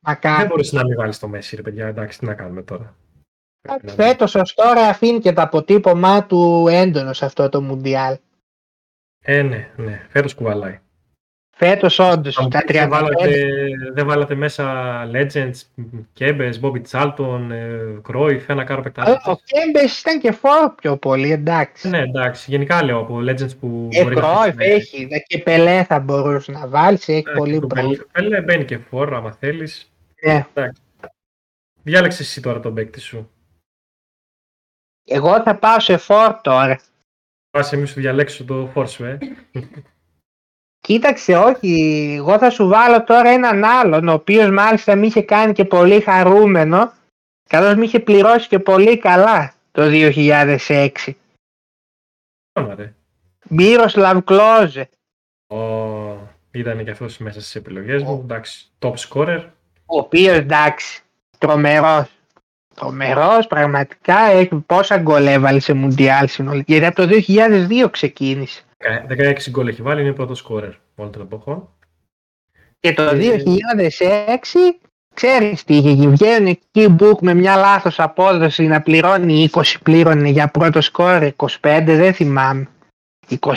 Μακάρι. 0.00 0.48
μπορείς 0.48 0.72
να 0.72 0.84
μην 0.84 0.96
βάλεις 0.96 1.18
το 1.18 1.28
Μέση, 1.28 1.56
ρε 1.56 1.62
παιδιά. 1.62 1.86
Εντάξει, 1.86 2.18
τι 2.18 2.24
να 2.24 2.34
κάνουμε 2.34 2.62
τώρα. 2.62 2.96
Φέτος 3.86 4.34
ως 4.34 4.54
τώρα 4.54 4.88
αφήνει 4.88 5.18
και 5.18 5.32
το 5.32 5.42
αποτύπωμά 5.42 6.26
του 6.26 6.66
έντονο 6.68 7.12
σε 7.12 7.24
αυτό 7.24 7.48
το 7.48 7.60
Μουντιάλ. 7.62 8.18
Ε, 9.24 9.42
ναι, 9.42 9.72
ναι. 9.76 10.06
Φέτος 10.10 10.34
κουβαλάει. 10.34 10.80
Φέτος 11.56 11.98
όντως 11.98 12.38
Αν 12.38 12.50
τα 12.50 12.62
δεν 12.66 12.86
35. 12.86 12.88
βάλατε, 12.88 13.44
δεν 13.94 14.06
βάλατε 14.06 14.34
μέσα 14.34 14.64
Legends, 15.12 15.52
Κέμπες, 16.12 16.60
Bobby 16.62 16.82
Charlton, 16.90 17.50
Cruyff, 18.08 18.40
ένα 18.46 18.64
κάρο 18.64 18.80
Ε, 18.80 18.82
παικτάρα. 18.82 19.22
Ο 19.24 19.36
Κέμπες 19.44 19.80
ήταν 20.00 20.20
και 20.20 20.32
φορ 20.32 20.70
πιο 20.74 20.96
πολύ, 20.96 21.32
εντάξει. 21.32 21.88
Ναι, 21.88 21.98
εντάξει. 21.98 22.50
Γενικά 22.50 22.84
λέω 22.84 22.98
από 22.98 23.18
Legends 23.18 23.56
που 23.60 23.88
Ε, 23.92 24.02
μπορεί 24.02 24.14
να 24.14 24.20
Κρόιφ 24.20 24.36
αφήσει- 24.54 24.70
έχει, 24.94 25.04
δε 25.06 25.18
και 25.18 25.38
Πελέ 25.38 25.84
θα 25.84 26.00
μπορούσε 26.00 26.52
να 26.52 26.68
βάλεις, 26.68 27.08
έχει 27.08 27.24
Ε, 27.28 27.32
πολύ 27.36 27.60
το 27.60 27.66
μπρο. 27.66 27.90
Πέλε 28.12 28.40
μπαίνει 28.40 28.64
και 28.64 28.78
φορ, 28.78 29.14
άμα 29.14 29.32
θέλεις. 29.32 29.92
Ναι. 30.24 30.44
Διάλεξες 31.82 32.20
εσύ 32.20 32.40
τώρα 32.42 32.60
τον 32.60 32.74
παίκτη 32.74 33.00
σου. 33.00 33.30
Εγώ 35.04 35.42
θα 35.42 35.56
πάω 35.56 35.80
σε 35.80 35.96
φορ 35.96 36.40
τώρα. 36.40 36.80
Πας 37.50 37.72
εμείς 37.72 37.90
σου 37.90 38.00
διαλέξω 38.00 38.44
το 38.44 38.66
φορ 38.72 38.88
σου, 38.88 39.04
ε. 39.04 39.18
Κοίταξε, 40.88 41.36
όχι, 41.36 42.14
εγώ 42.18 42.38
θα 42.38 42.50
σου 42.50 42.68
βάλω 42.68 43.04
τώρα 43.04 43.28
έναν 43.28 43.64
άλλον, 43.64 44.08
ο 44.08 44.12
οποίος 44.12 44.50
μάλιστα 44.50 44.96
με 44.96 45.06
είχε 45.06 45.22
κάνει 45.22 45.52
και 45.52 45.64
πολύ 45.64 46.00
χαρούμενο, 46.00 46.92
καθώς 47.48 47.74
με 47.74 47.84
είχε 47.84 48.00
πληρώσει 48.00 48.48
και 48.48 48.58
πολύ 48.58 48.98
καλά 48.98 49.54
το 49.72 49.82
2006. 49.86 50.88
Όνομα, 52.52 52.74
ρε. 52.74 52.94
Μύροσλαβ 53.48 54.18
Κλόζε, 54.24 54.88
Ω, 55.46 55.56
ήταν 56.50 56.84
και 56.84 56.90
αυτός 56.90 57.18
μέσα 57.18 57.40
στις 57.40 57.54
επιλογές 57.54 58.02
μου. 58.02 58.20
Εντάξει, 58.24 58.66
top 58.78 58.94
scorer. 58.94 59.44
ο 59.86 59.98
οποίος 59.98 60.36
εντάξει, 60.36 61.02
τρομερός. 61.38 62.08
Τρομερός, 62.74 63.46
πραγματικά, 63.46 64.18
έχει 64.18 64.54
πόσα 64.54 64.98
γκολ 64.98 65.26
έβαλε 65.26 65.60
σε 65.60 65.72
Μουντιάλ 65.72 66.28
συνολικά, 66.28 66.72
γιατί 66.72 66.86
από 66.86 66.94
το 66.96 67.08
2002 67.08 67.90
ξεκίνησε. 67.90 68.62
Ε, 68.82 69.04
16 69.08 69.50
γκολ 69.50 69.68
έχει 69.68 69.82
βάλει, 69.82 70.00
είναι 70.00 70.12
πρώτος 70.12 70.46
scorer 70.48 70.72
όλων 70.94 71.12
των 71.12 71.22
εποχών. 71.22 71.68
Και 72.80 72.92
το 72.92 73.02
Ε, 73.02 73.14
2006, 73.14 74.80
ξέρεις 75.14 75.64
τι 75.64 75.76
είχε 75.76 75.90
γίνει, 75.90 76.12
βγαίνουν 76.12 76.46
εκεί 76.46 76.88
μπουκ 76.88 77.20
με 77.20 77.34
μια 77.34 77.56
λάθος 77.56 78.00
απόδοση 78.00 78.66
να 78.66 78.82
πληρώνει 78.82 79.48
20 79.52 79.62
πλήρωνε 79.82 80.28
για 80.28 80.48
πρώτο 80.48 80.80
σκόρ, 80.80 81.22
25 81.36 81.48
δεν 81.84 82.14
θυμάμαι. 82.14 82.68
25 83.40 83.56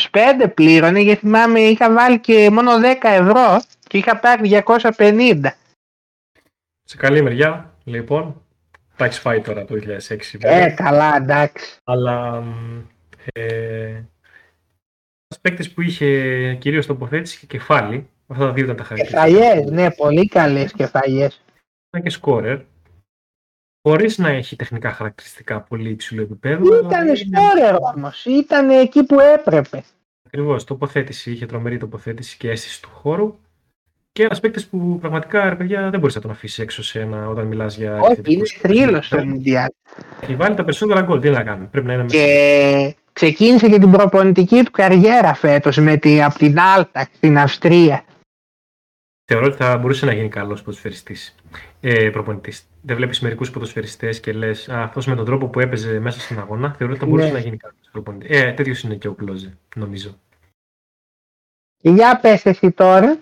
πλήρωνε 0.53 0.99
γιατί 0.99 1.19
θυμάμαι 1.19 1.59
είχα 1.59 1.93
βάλει 1.93 2.19
και 2.19 2.49
μόνο 2.49 2.71
10 2.79 2.81
ευρώ 3.01 3.61
και 3.88 3.97
είχα 3.97 4.19
πάρει 4.19 4.63
250. 4.97 5.41
Σε 6.83 6.97
καλή 6.97 7.21
μεριά, 7.21 7.73
λοιπόν. 7.83 8.41
Τα 8.95 9.05
έχεις 9.05 9.19
φάει 9.19 9.41
τώρα 9.41 9.65
το 9.65 9.75
2006. 9.75 9.77
Ε, 9.79 10.38
βέβαια. 10.38 10.69
καλά, 10.69 11.15
εντάξει. 11.15 11.79
Αλλά 11.83 12.41
μ, 12.41 12.79
ε, 13.33 14.03
ένας 15.35 15.39
παίκτης 15.41 15.71
που 15.71 15.81
είχε 15.81 16.55
κυρίως 16.55 16.85
τοποθέτηση 16.85 17.39
και 17.39 17.45
κεφάλι. 17.45 18.07
Αυτά 18.27 18.45
τα 18.45 18.51
δύο 18.53 18.63
ήταν 18.63 18.75
τα 18.75 18.83
χαρακτηριστικά. 18.83 19.27
Κεφαλιές, 19.27 19.71
ναι, 19.71 19.91
πολύ 19.91 20.27
καλές 20.27 20.71
κεφαλιές. 20.71 21.41
Ήταν 21.89 22.03
και 22.03 22.09
σκόρερ. 22.09 22.59
Χωρίς 23.81 24.17
να 24.17 24.29
έχει 24.29 24.55
τεχνικά 24.55 24.91
χαρακτηριστικά 24.91 25.61
πολύ 25.61 25.89
υψηλού 25.89 26.21
επίπεδου. 26.21 26.73
Ήταν 26.73 27.15
σκόρερ 27.15 27.75
όμως, 27.95 28.25
ήταν 28.25 28.69
εκεί 28.69 29.03
που 29.03 29.19
έπρεπε. 29.19 29.83
Ακριβώς. 30.25 30.63
Τοποθέτηση, 30.63 31.31
είχε 31.31 31.45
τρομερή 31.45 31.77
τοποθέτηση 31.77 32.37
και 32.37 32.49
αίσθηση 32.49 32.81
του 32.81 32.89
χώρου. 32.93 33.35
Και 34.11 34.23
ένας 34.23 34.39
παίκτης 34.39 34.67
που 34.67 34.97
πραγματικά 34.99 35.49
ρε 35.49 35.55
παιδιά 35.55 35.89
δεν 35.89 35.99
μπορείς 35.99 36.15
να 36.15 36.21
τον 36.21 36.31
αφήσεις 36.31 36.59
έξω 36.59 36.83
σε 36.83 36.99
ένα, 36.99 37.29
όταν 37.29 37.47
μιλάς 37.47 37.77
για. 37.77 37.99
Όχι, 37.99 38.03
είναι 38.03 38.11
επιθετικούς. 38.11 38.51
θρύλος 38.51 39.05
στο 39.05 39.25
Μουντιάλ. 39.25 39.67
Έχει 40.21 40.35
βάλει 40.35 40.55
τα 40.55 40.63
περισσότερα 40.63 41.01
γκολ. 41.01 41.19
Τι 41.19 41.29
να 41.29 41.43
κάνουμε. 41.43 41.67
Πρέπει 41.71 41.87
να 41.87 41.93
είναι 41.93 42.03
μέσα. 42.03 42.95
Και 43.15 43.25
ξεκίνησε 43.25 43.69
και 43.69 43.80
την 43.80 43.91
προπονητική 43.91 44.63
του 44.63 44.71
καριέρα 44.71 45.34
φέτος 45.34 45.78
με 45.78 45.97
τη, 45.97 46.23
από 46.23 46.38
την 46.38 46.60
Άλτα 46.60 47.10
στην 47.13 47.38
Αυστρία. 47.38 48.06
Θεωρώ 49.25 49.45
ότι 49.45 49.56
θα 49.56 49.78
μπορούσε 49.78 50.06
να 50.06 50.13
γίνει 50.13 50.30
καλός 50.30 50.62
ποδοσφαιριστής. 50.62 51.36
Ε, 51.82 52.10
προπονητής. 52.10 52.67
Δεν 52.82 52.95
βλέπεις 52.95 53.19
μερικούς 53.19 53.51
ποδοσφαιριστές 53.51 54.19
και 54.19 54.34
λες 54.34 54.69
αυτός 54.69 55.06
με 55.06 55.15
τον 55.15 55.25
τρόπο 55.25 55.47
που 55.47 55.60
έπαιζε 55.60 55.99
μέσα 55.99 56.19
στην 56.19 56.39
αγώνα. 56.39 56.73
Θεωρώ 56.73 56.93
ότι 56.93 57.01
θα 57.01 57.08
μπορούσε 57.08 57.28
Ναι. 57.28 57.34
να 57.34 57.39
γίνει 57.39 57.58
καλός 57.58 57.89
προπονητής. 57.91 58.30
Ε, 58.41 58.54
τέτοιος 58.54 58.82
είναι 58.82 58.95
και 58.95 59.08
ο 59.08 59.13
Κλόζε, 59.13 59.58
νομίζω. 59.75 60.19
Και 61.78 61.89
για 61.89 62.19
πες 62.19 62.45
εσύ 62.45 62.71
τώρα. 62.71 63.19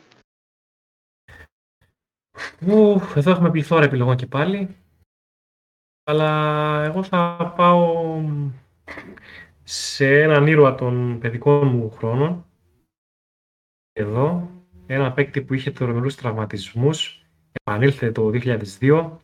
Ου, 2.60 3.02
εδώ 3.16 3.32
έχουμε 3.32 3.52
πληθώρα 3.52 3.86
επιλογών 3.86 4.16
και 4.16 4.26
πάλι. 4.26 4.76
Αλλά 6.04 6.84
εγώ 6.84 7.04
θα 7.04 7.54
πάω 7.56 8.04
σε 9.64 10.22
έναν 10.22 10.48
ήρωα 10.48 10.76
των 10.76 11.20
παιδικών 11.20 11.68
μου 11.68 11.92
χρόνων. 11.92 12.46
Εδώ, 13.94 14.50
ένα 14.86 15.12
παίκτη 15.12 15.42
που 15.42 15.54
είχε 15.54 15.72
τρομερούς 15.72 16.16
τραυματισμούς. 16.16 17.26
Επανήλθε 17.52 18.12
το 18.12 18.30
2002. 18.30 19.20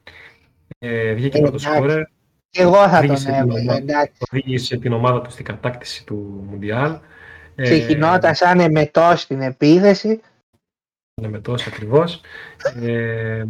Ε, 0.80 1.14
βγήκε 1.14 1.38
Ε, 1.38 1.42
πρώτο 1.42 1.56
εντάξει. 1.56 1.76
σκόρερ. 1.76 2.04
Και 2.50 2.62
εγώ 2.62 2.88
θα 2.90 3.00
τον 3.02 3.10
Οδήγησε 3.10 3.26
την 3.26 3.34
έβαλα, 3.34 3.54
ομάδα. 3.62 3.78
εντάξει. 3.78 4.22
Οδήγησε 4.32 4.78
την 4.78 4.94
ομάδα 4.94 5.22
του 5.22 5.32
στην 5.32 5.46
κατάκτηση 5.46 6.06
του 6.06 6.44
Μουντιάλ. 6.50 7.00
Ε, 7.56 7.64
Ξεκινώτα 7.64 8.34
σαν 8.34 8.60
εμετός 8.60 9.22
στην 9.22 9.42
επίθεση. 9.42 10.22
είναι 11.16 11.28
με 11.30 11.40
τόσο 11.40 11.70
ακριβώς. 11.70 12.22
Ε, 12.82 13.46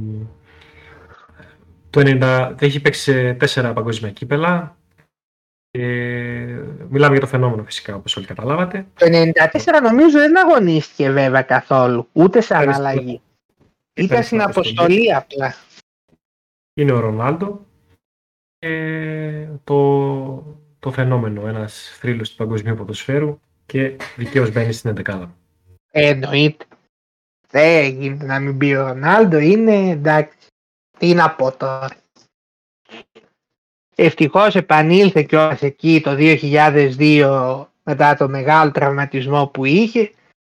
το 1.90 2.00
90, 2.06 2.56
έχει 2.60 2.82
παίξει 2.82 3.02
σε 3.02 3.34
τέσσερα 3.34 3.74
παγκόσμια 3.74 4.12
κύπελα. 4.12 4.78
Ε, 5.72 6.64
μιλάμε 6.90 7.12
για 7.12 7.20
το 7.20 7.28
φαινόμενο 7.28 7.64
φυσικά, 7.64 7.96
όπως 7.96 8.18
όλοι 8.18 8.26
καταλάβατε. 8.26 8.86
Το 8.94 9.06
94 9.06 9.34
νομίζω 9.84 10.20
δεν 10.20 10.38
αγωνίστηκε 10.38 11.12
βέβαια 11.12 11.42
καθόλου. 11.42 12.08
Ούτε 12.12 12.42
σαν 12.42 12.62
Ήταν 12.62 12.74
στην- 12.74 12.86
αλλαγή. 12.86 13.22
ήταν 13.94 14.06
Ήταν 14.06 14.24
στην 14.24 14.40
στην 14.40 14.42
αποστολή 14.42 15.14
απλά. 15.14 15.56
Είναι 16.74 16.92
ο 16.92 17.00
Ρονάλντο. 17.00 17.66
Ε, 18.60 19.48
το, 19.64 20.58
το 20.80 20.92
φαινόμενο, 20.92 21.48
ένας 21.48 21.96
θρύλος 22.00 22.30
του 22.30 22.36
παγκοσμίου 22.36 22.76
ποδοσφαίρου 22.76 23.40
και 23.66 23.96
δικαίως 24.16 24.52
μπαίνει 24.52 24.72
στην 24.74 24.90
11. 24.90 25.30
Ε, 25.92 26.08
εννοείται. 26.10 26.66
Δεν 27.50 27.86
γίνεται 28.00 28.26
να 28.26 28.40
μην 28.40 28.58
πει 28.58 28.74
ο 28.74 28.88
Ρονάλντο. 28.88 29.38
Είναι 29.38 29.90
εντάξει. 29.90 30.38
Τι 30.98 31.14
να 31.14 31.32
πω 31.32 31.52
τώρα. 31.52 31.90
Ευτυχώς 34.02 34.56
επανήλθε 34.56 35.24
κιόλας 35.24 35.62
εκεί 35.62 36.02
το 36.04 36.16
2002 36.18 37.66
μετά 37.84 38.16
το 38.16 38.30
μεγάλο 38.30 38.72
τραυματισμό 38.72 39.48
που 39.48 39.66
είχε 39.66 40.12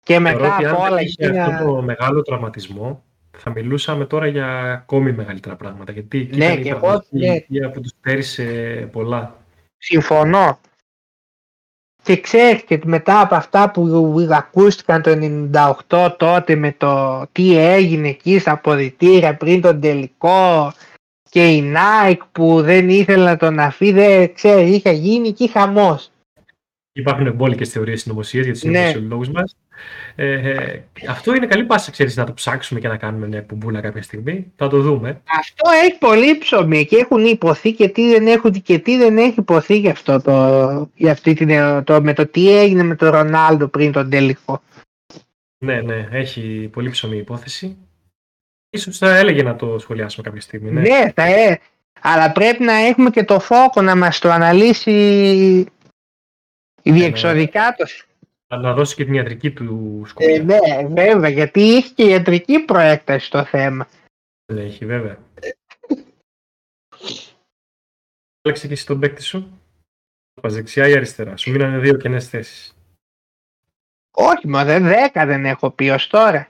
και 0.03 0.13
Θεωρώ 0.19 0.39
μετά 0.39 0.55
ότι 0.55 0.65
αν 0.65 0.73
από 0.73 0.81
όλα 0.81 0.95
δεν 0.95 1.05
είχε 1.05 1.25
εκείνα... 1.25 1.45
αυτό 1.45 1.65
το 1.65 1.81
μεγάλο 1.81 2.21
τραυματισμό, 2.21 3.03
θα 3.37 3.49
μιλούσαμε 3.49 4.05
τώρα 4.05 4.27
για 4.27 4.47
ακόμη 4.71 5.11
μεγαλύτερα 5.11 5.55
πράγματα. 5.55 5.91
Γιατί 5.91 6.19
εκεί 6.19 6.37
Ναι, 6.37 6.45
ήταν 6.45 6.57
η 6.59 6.61
και 6.61 6.69
εγώ, 6.69 6.79
πραγματική 6.79 7.17
ναι. 7.17 7.25
ηλικία 7.25 7.71
που 7.71 7.81
τους 7.81 7.91
πέρισε 8.01 8.43
πολλά. 8.91 9.35
Συμφωνώ. 9.77 10.59
Και 12.03 12.19
ξέρεις 12.19 12.61
και 12.63 12.79
μετά 12.83 13.21
από 13.21 13.35
αυτά 13.35 13.71
που 13.71 14.27
ακούστηκαν 14.31 15.01
το 15.01 15.11
98 15.87 16.15
τότε 16.17 16.55
με 16.55 16.75
το 16.77 17.23
τι 17.31 17.57
έγινε 17.57 18.07
εκεί 18.07 18.39
στα 18.39 18.51
αποδητήρια 18.51 19.35
πριν 19.35 19.61
τον 19.61 19.79
τελικό 19.79 20.71
και 21.31 21.47
η 21.47 21.73
Nike 21.75 22.21
που 22.31 22.61
δεν 22.61 22.89
ήθελε 22.89 23.23
να 23.23 23.37
τον 23.37 23.59
αφήσει, 23.59 23.91
δεν 23.91 24.33
ξέρει, 24.33 24.69
είχε 24.69 24.91
γίνει 24.91 25.31
και 25.31 25.47
χαμός. 25.47 26.11
Υπάρχουν 26.93 27.27
εμπόλικες 27.27 27.69
θεωρίες 27.69 28.01
συνωμοσίες 28.01 28.43
για 28.43 28.53
τους 28.53 28.63
Ναι. 28.63 28.77
συνωμοσιολόγους 28.77 29.29
μας. 29.29 29.55
Ε, 30.15 30.49
ε, 30.49 30.83
αυτό 31.09 31.35
είναι 31.35 31.45
καλή 31.45 31.63
πάσα, 31.63 31.91
ξέρεις, 31.91 32.15
να 32.15 32.23
το 32.23 32.33
ψάξουμε 32.33 32.79
και 32.79 32.87
να 32.87 32.97
κάνουμε 32.97 33.27
μια 33.27 33.37
εκπομπούλα 33.37 33.81
κάποια 33.81 34.01
στιγμή. 34.01 34.51
Θα 34.55 34.67
το 34.67 34.81
δούμε. 34.81 35.21
Αυτό 35.39 35.69
έχει 35.83 35.97
πολύ 35.97 36.37
ψωμί 36.37 36.85
και 36.85 36.95
έχουν 36.95 37.25
υποθεί 37.25 37.71
και 37.73 37.89
τι 37.89 38.09
δεν 38.09 38.27
έχουν 38.27 38.51
και 38.51 38.79
τι 38.79 38.97
δεν 38.97 39.17
έχει 39.17 39.39
υποθεί 39.39 39.77
για 39.77 39.91
αυτό 39.91 40.21
το, 40.21 40.89
για 40.95 41.11
αυτή 41.11 41.33
την, 41.33 41.49
το, 41.83 42.01
με 42.01 42.13
το 42.13 42.27
τι 42.27 42.57
έγινε 42.57 42.83
με 42.83 42.95
τον 42.95 43.09
Ρονάλντο 43.09 43.67
πριν 43.67 43.91
τον 43.91 44.09
τελικό. 44.09 44.61
Ναι, 45.57 45.81
ναι, 45.81 46.07
έχει 46.11 46.69
πολύ 46.71 46.89
ψωμί 46.89 47.15
η 47.15 47.19
υπόθεση. 47.19 47.77
Ίσως 48.73 48.97
θα 48.97 49.17
έλεγε 49.17 49.43
να 49.43 49.55
το 49.55 49.79
σχολιάσουμε 49.79 50.23
κάποια 50.23 50.41
στιγμή. 50.41 50.71
Ναι. 50.71 50.81
Ναι, 50.81 51.11
θα 51.15 51.23
ε, 51.23 51.59
αλλά 52.01 52.31
πρέπει 52.31 52.63
να 52.63 52.73
έχουμε 52.73 53.09
και 53.09 53.23
το 53.23 53.39
φόκο 53.39 53.81
να 53.81 53.95
μας 53.95 54.19
το 54.19 54.29
αναλύσει 54.31 55.65
διεξοδικά 56.83 57.75
το. 57.77 57.85
Να- 58.47 58.57
Να 58.57 58.73
δώσει 58.73 58.95
και 58.95 59.05
την 59.05 59.13
ιατρική 59.13 59.51
του 59.51 60.01
Ε, 60.03 60.07
σχόλια. 60.07 60.43
ναι, 60.43 60.87
βέβαια, 60.87 61.29
γιατί 61.29 61.75
έχει 61.75 61.93
και 61.93 62.03
ιατρική 62.03 62.59
προέκταση 62.59 63.29
το 63.31 63.43
θέμα. 63.45 63.87
Δεν 64.45 64.57
έχει, 64.65 64.85
βέβαια. 64.85 65.17
Άλλαξε 68.41 68.67
και 68.67 68.73
εσύ 68.73 68.85
τον 68.85 68.99
παίκτη 68.99 69.21
σου. 69.23 69.59
πας 70.41 70.53
δεξιά 70.53 70.87
ή 70.87 70.93
αριστερά. 70.95 71.37
Σου 71.37 71.51
μείνανε 71.51 71.77
δύο 71.79 71.97
κενές 71.97 72.27
θέσεις. 72.29 72.75
Όχι, 74.11 74.47
μα 74.47 74.63
δεν 74.65 74.83
δέκα 74.83 75.25
δεν 75.25 75.45
έχω 75.45 75.71
πει 75.71 75.89
ως 75.89 76.07
τώρα. 76.07 76.47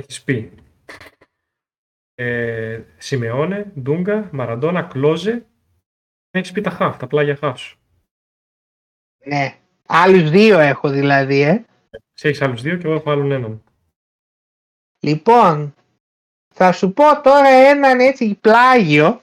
Έχεις 0.00 0.22
πει. 0.22 0.52
Ε, 2.14 2.82
Σιμεώνε, 2.98 3.72
Ντούγκα, 3.80 4.28
Μαραντόνα, 4.32 4.82
Κλόζε. 4.82 5.46
Έχεις 6.30 6.52
πει 6.52 6.60
τα 6.60 6.70
χαφ, 6.70 6.96
τα 6.96 7.06
πλάγια 7.06 7.36
χαφ 7.36 7.60
σου. 7.60 7.78
Ναι. 9.24 9.58
Άλλους 9.86 10.30
δύο 10.30 10.58
έχω 10.58 10.88
δηλαδή, 10.88 11.40
ε. 11.40 11.64
Εσύ 12.14 12.28
έχεις 12.28 12.42
άλλους 12.42 12.62
δύο 12.62 12.76
και 12.76 12.86
εγώ 12.86 12.94
έχω 12.94 13.10
άλλον 13.10 13.32
έναν. 13.32 13.62
Λοιπόν, 15.02 15.74
θα 16.54 16.72
σου 16.72 16.92
πω 16.92 17.20
τώρα 17.22 17.48
έναν 17.48 18.00
έτσι 18.00 18.34
πλάγιο. 18.34 19.20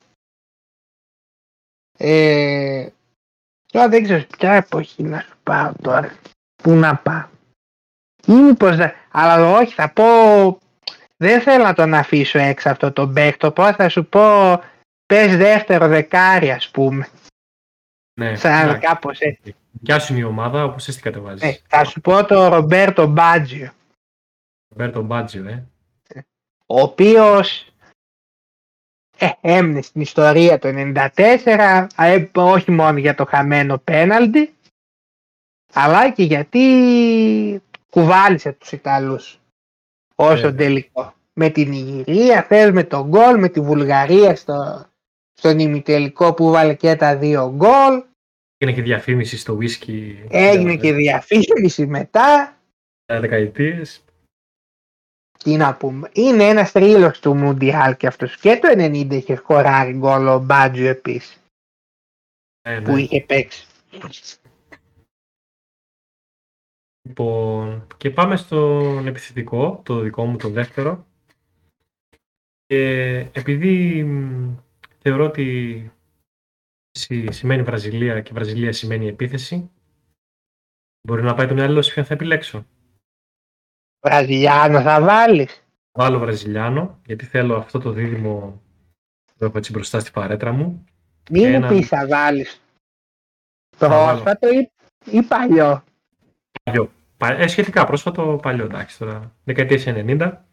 Ε, 1.98 2.90
τώρα 3.66 3.90
δεν 3.90 4.04
ξέρω 4.04 4.26
ποια 4.38 4.54
εποχή 4.54 5.04
να 5.04 5.20
σου 5.20 5.38
πάω 5.44 5.74
τώρα. 5.82 6.18
Πού 6.56 6.72
να 6.72 6.98
πάω. 6.98 7.30
Ή 8.28 8.32
μήπως, 8.34 8.76
δε- 8.76 8.94
αλλά 9.12 9.58
όχι 9.60 9.74
θα 9.74 9.94
πω, 9.94 10.04
δεν 11.18 11.42
θέλω 11.42 11.64
να 11.64 11.74
τον 11.74 11.94
αφήσω 11.94 12.40
έξω 12.40 12.70
αυτό 12.70 12.92
το 12.92 13.08
παίκτο, 13.08 13.52
πω 13.52 13.74
θα 13.74 13.90
σου 13.90 14.06
πω 14.06 14.60
πες 15.06 15.38
δεύτερο 15.38 15.88
δεκάρι 15.88 16.52
ας 16.52 16.70
πούμε. 16.70 17.08
Ναι, 18.20 18.36
Σαν 18.36 18.64
εντάξει. 18.64 18.88
κάπως 18.88 19.20
έτσι. 19.20 19.56
Δικιά 19.72 20.00
σου 20.00 20.14
είναι 20.14 20.22
η 20.22 20.26
ομάδα, 20.26 20.64
όπως 20.64 20.88
εσύ 20.88 21.02
την 21.02 21.12
κατεβάζεις. 21.12 21.42
Ε, 21.42 21.62
θα 21.68 21.84
σου 21.84 22.02
πω 22.02 22.26
το 22.26 22.48
Ρομπέρτο 22.48 23.08
Μπάτζιο. 23.08 23.72
Ρομπέρτο 24.70 25.02
Μπάτζιο, 25.02 25.48
ε. 25.48 25.64
ο 26.66 26.82
οποίος 26.82 27.72
ε, 29.18 29.30
έμεινε 29.42 29.82
στην 29.82 30.02
ιστορία 30.02 30.60
το 30.60 30.68
94 30.68 31.88
ε, 31.98 32.26
όχι 32.34 32.72
μόνο 32.72 32.98
για 32.98 33.16
το 33.16 33.26
χαμένο 33.26 33.78
πέναλτι 33.78 34.56
αλλά 35.74 36.12
και 36.12 36.24
γιατί 36.24 37.62
κουβάλισε 37.90 38.52
τους 38.52 38.72
Ιταλούς 38.72 39.40
όσο 40.20 40.42
Βέβαια. 40.42 40.56
τελικό 40.56 41.14
με 41.34 41.50
την 41.50 41.72
Ιγυρία, 41.72 42.44
θες 42.44 42.72
με 42.72 42.84
τον 42.84 43.08
γκολ 43.08 43.40
με 43.40 43.50
τη 43.50 43.60
Βουλγαρία 43.60 44.36
στο, 44.36 44.86
στον 45.34 45.60
ημιτελικό 45.60 46.34
που 46.34 46.50
βάλε 46.50 46.74
και 46.74 46.96
τα 46.96 47.18
δύο 47.18 47.52
γκολ 47.56 48.04
Είναι 48.58 48.72
και 48.74 48.82
διαφήμιση 48.82 49.38
στο 49.38 49.58
whisky. 49.62 50.16
έγινε 50.30 50.72
για 50.72 50.82
και 50.82 50.94
διαφήμιση 50.94 51.86
μετά 51.88 52.58
Δεκαετίες. 53.06 54.04
τι 55.44 55.56
να 55.56 55.76
πούμε, 55.76 56.10
είναι 56.14 56.44
ένας 56.44 56.72
τρίλος 56.72 57.20
του 57.20 57.36
Μουντιάλ 57.36 57.98
και 57.98 58.08
αυτός 58.08 58.38
και 58.38 58.60
το 58.62 58.68
90 58.78 59.08
είχε 59.12 59.36
σκοράρει 59.36 59.92
γκολ 59.94 60.28
ο 60.28 60.40
Μπάτζιο 60.40 60.88
επίσης 60.90 61.42
Ε, 62.62 62.80
που 62.80 62.92
ναι. 62.92 63.02
είχε 63.02 63.22
παίξει. 63.22 63.68
Λοιπόν, 67.08 67.88
και 67.98 68.12
πάμε 68.12 68.36
στον 68.36 69.08
επιθετικό, 69.08 69.82
το 69.86 70.00
δικό 70.00 70.26
μου, 70.26 70.38
το 70.38 70.50
δεύτερο. 70.50 71.06
Και 72.66 73.18
επειδή 73.32 74.04
μ, 74.04 74.56
θεωρώ 75.00 75.26
ότι 75.26 75.92
σι- 76.92 77.32
σημαίνει 77.34 77.62
Βραζιλία 77.64 78.22
και 78.22 78.34
Βραζιλία 78.34 78.74
σημαίνει 78.74 79.08
επίθεση, 79.08 79.70
μπορεί 81.08 81.22
να 81.24 81.34
πάει 81.34 81.48
το 81.48 81.54
μυαλό 81.54 81.82
σε 81.82 81.94
ποιον 81.94 82.06
θα 82.06 82.14
επιλέξω. 82.14 82.66
Βραζιλιάνο 84.06 84.82
θα 84.82 85.02
βάλεις. 85.02 85.64
Βάλω 85.92 86.20
Βραζιλιάνο, 86.20 87.00
γιατί 87.06 87.26
θέλω 87.26 87.56
αυτό 87.56 87.80
το 87.80 87.92
δίδυμο 87.92 88.62
που 89.38 89.44
έχω 89.46 89.58
έτσι 89.58 89.72
μπροστά 89.72 90.00
στη 90.00 90.12
παρέτρα 90.12 90.52
μου. 90.52 90.86
Μην 91.32 91.42
Και 91.42 91.50
μου 91.50 91.56
ένα- 91.56 91.68
πεις 91.68 91.88
θα 91.88 92.08
βάλεις. 92.08 92.62
βάλω. 93.78 94.12
Πρόσφατο 94.22 94.48
ή, 94.54 94.72
ή 95.06 95.22
παλιό. 95.24 95.84
Παλιό. 96.64 96.92
Πα- 97.18 97.40
Ε, 97.40 97.48
σχετικά 97.48 97.86
πρόσφατο, 97.86 98.40
παλιό, 98.42 98.64
εντάξει 98.64 98.98
τώρα. 98.98 99.32
Δεκαετίες 99.44 99.86
90. 99.88 100.46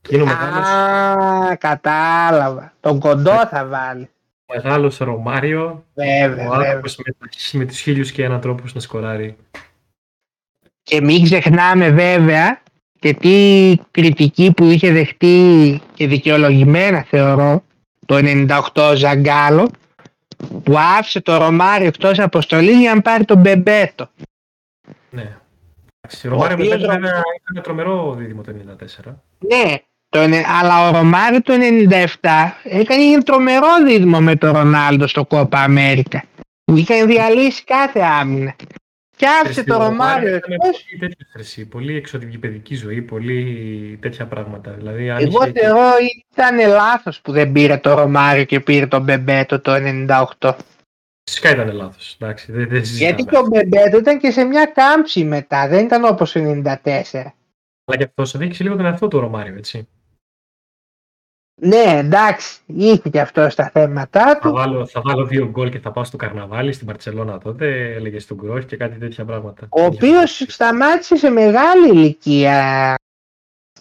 Και 0.00 0.14
είναι 0.14 0.22
ο 0.22 0.26
μεγάλος, 0.26 0.66
Α, 0.68 1.56
κατάλαβα. 1.56 2.72
Τον 2.80 3.00
κοντό 3.00 3.46
θα 3.46 3.66
βάλει. 3.66 4.08
μεγάλος 4.54 4.96
Ρωμάριο, 4.98 5.84
Βέβαια, 5.94 6.46
ο 6.46 6.50
βέβαια. 6.50 6.66
άνθρωπος 6.68 6.96
με, 6.96 7.14
με 7.52 7.64
τους 7.66 7.78
χίλιους 7.80 8.12
και 8.12 8.24
έναν 8.24 8.40
τρόπους 8.40 8.74
να 8.74 8.80
σκοράρει. 8.80 9.36
Και 10.82 11.00
μην 11.00 11.24
ξεχνάμε 11.24 11.90
βέβαια 11.90 12.60
και 12.98 13.14
τι 13.14 13.74
κριτική 13.90 14.52
που 14.52 14.64
είχε 14.64 14.92
δεχτεί 14.92 15.80
και 15.94 16.06
δικαιολογημένα 16.06 17.02
θεωρώ 17.02 17.62
το 18.06 18.16
98 18.72 18.92
Ζαγκάλο 18.96 19.70
που 20.62 20.74
άφησε 20.98 21.20
το 21.20 21.36
Ρωμάριο 21.36 21.86
εκτός 21.86 22.18
αποστολής 22.18 22.78
για 22.78 22.94
να 22.94 23.00
πάρει 23.00 23.24
τον 23.24 23.38
Μπεμπέτο. 23.40 24.08
Ναι. 25.10 25.36
Εντάξει, 26.06 26.28
Ρωμάριο 26.28 26.56
με 26.56 26.62
οποίος 26.62 26.76
πέντε 26.80 26.86
Ρο- 26.86 27.00
βέβαια 27.00 27.22
ήταν 27.50 27.62
τρομερό 27.62 28.14
δίδυμο 28.18 28.42
το 28.42 28.52
94. 28.52 29.14
Ναι, 29.38 29.74
το, 30.08 30.18
ενε- 30.20 30.44
αλλά 30.60 30.88
ο 30.88 30.92
Ρωμάριο 30.96 31.42
το 31.42 31.52
97 31.52 32.50
έκανε 32.62 33.02
ένα 33.02 33.22
τρομερό 33.22 33.66
δίδυμο 33.86 34.20
με 34.20 34.36
τον 34.36 34.52
Ρονάλντο 34.52 35.06
στο 35.06 35.24
Κόπα 35.24 35.58
Αμέρικα. 35.62 36.22
Που 36.64 36.76
είχαν 36.76 37.06
διαλύσει 37.06 37.64
κάθε 37.64 38.00
άμυνα. 38.00 38.54
Και 39.16 39.26
άφησε 39.42 39.64
το 39.64 39.76
Ρωμάριο 39.78 40.28
ήταν 40.36 40.52
εκτός. 40.52 40.84
πολύ 40.84 40.98
τέτοιος 41.00 41.28
στρεσί, 41.28 41.66
πολύ 41.66 41.96
εξωτική 41.96 42.38
παιδική 42.38 42.74
ζωή, 42.74 43.02
πολύ 43.02 43.98
τέτοια 44.02 44.26
πράγματα. 44.26 44.70
Δηλαδή, 44.70 45.10
αν 45.10 45.18
Εγώ 45.18 45.42
είχε 45.42 45.50
και- 45.52 45.60
θεωρώ 45.60 45.90
ήταν 46.32 46.68
λάθος 46.68 47.20
που 47.20 47.32
δεν 47.32 47.52
πήρε 47.52 47.76
το 47.76 47.94
Ρωμάριο 47.94 48.44
και 48.44 48.60
πήρε 48.60 48.86
τον 48.86 49.02
Μπεμπέτο 49.02 49.60
το 49.60 49.72
98. 49.74 50.56
Φυσικά 51.30 51.50
ήταν 51.50 51.72
λάθος. 51.72 52.16
Εντάξει, 52.20 52.52
δεν, 52.52 52.68
δεν 52.68 52.84
συζητάμε. 52.84 53.10
Γιατί 53.10 53.30
και 53.30 53.36
ο 53.36 53.46
Μπεμπέτο 53.46 53.98
ήταν 53.98 54.18
και 54.18 54.30
σε 54.30 54.44
μια 54.44 54.66
κάμψη 54.66 55.24
μετά, 55.24 55.68
δεν 55.68 55.84
ήταν 55.84 56.04
όπως 56.04 56.32
το 56.32 56.40
94. 56.40 56.72
Αλλά 57.84 57.96
και 57.98 58.04
αυτός 58.04 58.34
αδίκησε 58.34 58.62
λίγο 58.62 58.76
τον 58.76 58.84
εαυτό 58.84 59.08
του 59.08 59.18
ο 59.18 59.20
Ρωμάριο, 59.20 59.54
έτσι. 59.56 59.88
Ναι, 61.62 61.84
εντάξει, 61.86 62.58
είχε 62.66 63.08
και 63.10 63.20
αυτό 63.20 63.50
στα 63.50 63.70
θέματα 63.70 64.20
Θα 64.20 64.38
του. 64.38 64.52
βάλω, 64.52 64.86
θα 64.86 65.00
βάλω 65.04 65.24
δύο 65.24 65.48
γκολ 65.48 65.70
και 65.70 65.78
θα 65.78 65.92
πάω 65.92 66.04
στο 66.04 66.16
καρναβάλι 66.16 66.72
στην 66.72 66.86
Παρσελώνα 66.86 67.38
τότε, 67.38 67.94
έλεγε 67.94 68.18
στον 68.18 68.36
Γκρόχ 68.36 68.64
και 68.64 68.76
κάτι 68.76 68.98
τέτοια 68.98 69.24
πράγματα. 69.24 69.66
Ο 69.70 69.82
οποίος 69.84 70.44
σταμάτησε 70.48 71.16
σε 71.16 71.30
μεγάλη 71.30 71.88
ηλικία. 71.88 72.94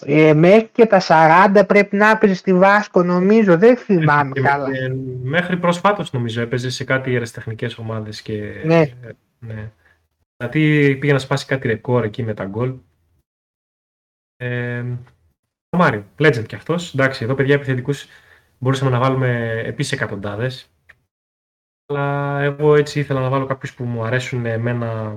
Ε, 0.01 0.33
μέχρι 0.33 0.69
και 0.71 0.85
τα 0.85 1.01
40 1.07 1.63
πρέπει 1.67 1.95
να 1.95 2.09
έπαιζες 2.09 2.37
στη 2.37 2.53
Βάσκο 2.53 3.03
νομίζω, 3.03 3.57
δεν 3.57 3.77
θυμάμαι 3.77 4.31
Και 4.31 4.41
καλά. 4.41 4.67
με- 4.69 4.95
μέχρι 5.23 5.57
προσφάτως 5.57 6.11
νομίζω 6.13 6.41
έπαιζες 6.41 6.75
σε 6.75 6.83
κάτι 6.83 7.11
ιεραστεχνικές 7.11 7.77
ομάδες 7.77 8.21
και... 8.21 8.61
Ναι. 8.65 8.83
ναι. 9.39 9.71
Δηλαδή 10.37 10.95
πήγε 10.95 11.13
να 11.13 11.19
σπάσει 11.19 11.45
κάτι 11.45 11.67
ρεκόρ 11.67 12.03
εκεί 12.03 12.23
με 12.23 12.33
τα 12.33 12.45
γκολ. 12.45 12.75
Ε, 14.37 14.79
ο 15.69 15.77
Μάριο, 15.77 16.05
legend 16.17 16.45
κι 16.47 16.55
αυτός. 16.55 16.93
Εντάξει, 16.93 17.23
εδώ 17.23 17.35
παιδιά 17.35 17.55
επιθετικούς 17.55 18.07
μπορούσαμε 18.59 18.91
να 18.91 18.99
βάλουμε 18.99 19.61
επίσης 19.65 19.91
εκατοντάδες. 19.91 20.69
Αλλά 21.85 22.39
εγώ 22.41 22.75
έτσι 22.75 22.99
ήθελα 22.99 23.19
να 23.19 23.29
βάλω 23.29 23.45
κάποιους 23.45 23.73
που 23.75 23.83
μου 23.83 24.03
αρέσουν 24.03 24.45
εμένα 24.45 25.15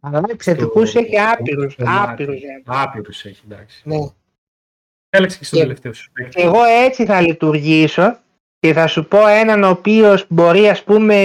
Αλλά 0.00 0.22
επιθετικούς 0.28 0.90
στο- 0.90 0.98
έχει 0.98 1.18
άπειρους, 1.20 1.72
στο 1.72 1.84
μάτι. 1.84 2.10
άπειρους. 2.12 2.42
ε. 2.42 2.62
άπειρους 2.66 3.24
έχει, 3.24 3.42
εντάξει. 3.50 3.82
Ναι. 3.84 3.96
Έλεξε 5.10 5.38
και 5.38 5.44
στο 5.44 5.56
Και- 5.56 5.62
τελευταίο 5.62 5.92
σου 5.92 6.10
παίκτη. 6.12 6.42
Εγώ 6.42 6.62
έτσι 6.64 7.04
θα 7.06 7.20
λειτουργήσω 7.20 8.18
και 8.58 8.72
θα 8.72 8.86
σου 8.86 9.08
πω 9.08 9.26
έναν 9.26 9.62
ο 9.62 9.68
οποίος 9.68 10.26
μπορεί 10.28 10.68
ας 10.68 10.82
πούμε 10.84 11.16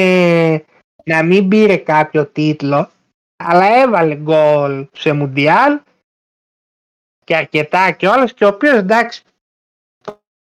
να 1.05 1.23
μην 1.23 1.47
πήρε 1.47 1.77
κάποιο 1.77 2.25
τίτλο 2.25 2.89
αλλά 3.35 3.65
έβαλε 3.81 4.15
γκολ 4.15 4.87
σε 4.93 5.13
Μουντιάλ 5.13 5.79
και 7.23 7.35
αρκετά 7.35 7.91
κιόλας 7.91 8.33
και 8.33 8.45
ο 8.45 8.47
οποίος 8.47 8.73
εντάξει 8.77 9.23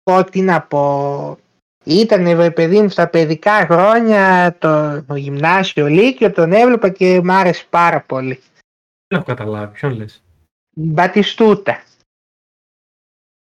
πω 0.03 0.23
τι 0.23 0.41
να 0.41 0.61
πω 0.61 1.37
ήταν 1.85 2.35
βρε 2.35 2.51
παιδί 2.51 2.81
μου 2.81 2.89
στα 2.89 3.07
παιδικά 3.07 3.65
χρόνια 3.65 4.55
το, 4.59 5.03
το 5.03 5.15
γυμνάσιο 5.15 5.87
Λύκειο 5.87 6.31
τον 6.31 6.51
έβλεπα 6.51 6.89
και 6.89 7.21
μ' 7.23 7.31
άρεσε 7.31 7.65
πάρα 7.69 8.01
πολύ 8.01 8.39
Δεν 9.07 9.19
έχω 9.19 9.23
καταλάβει. 9.23 9.73
Ποιον 9.73 9.93
λες; 9.93 10.23
Μπατιστούτα 10.75 11.83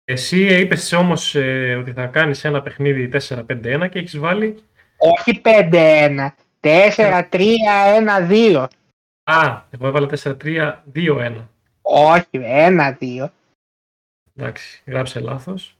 Εσύ 0.03 0.59
είπες 0.59 0.93
όμως 0.93 1.35
ε, 1.35 1.75
ότι 1.75 1.91
θα 1.91 2.05
κάνεις 2.05 2.43
ένα 2.43 2.61
παιχνίδι 2.61 3.09
4-5-1 3.13 3.87
και 3.91 3.99
έχεις 3.99 4.17
βάλει... 4.17 4.63
όχι 4.97 5.41
5-1 5.43 6.27
4-3-1-2 6.61 8.67
Α, 9.27 9.61
εγώ 9.69 9.87
έβαλα 9.87 10.09
4-3-2-1. 10.23 11.45
Όχι, 11.81 12.27
ένα-δύο. 12.31 13.31
Εντάξει, 14.35 14.81
γράψε 14.85 15.19
λάθος. 15.19 15.77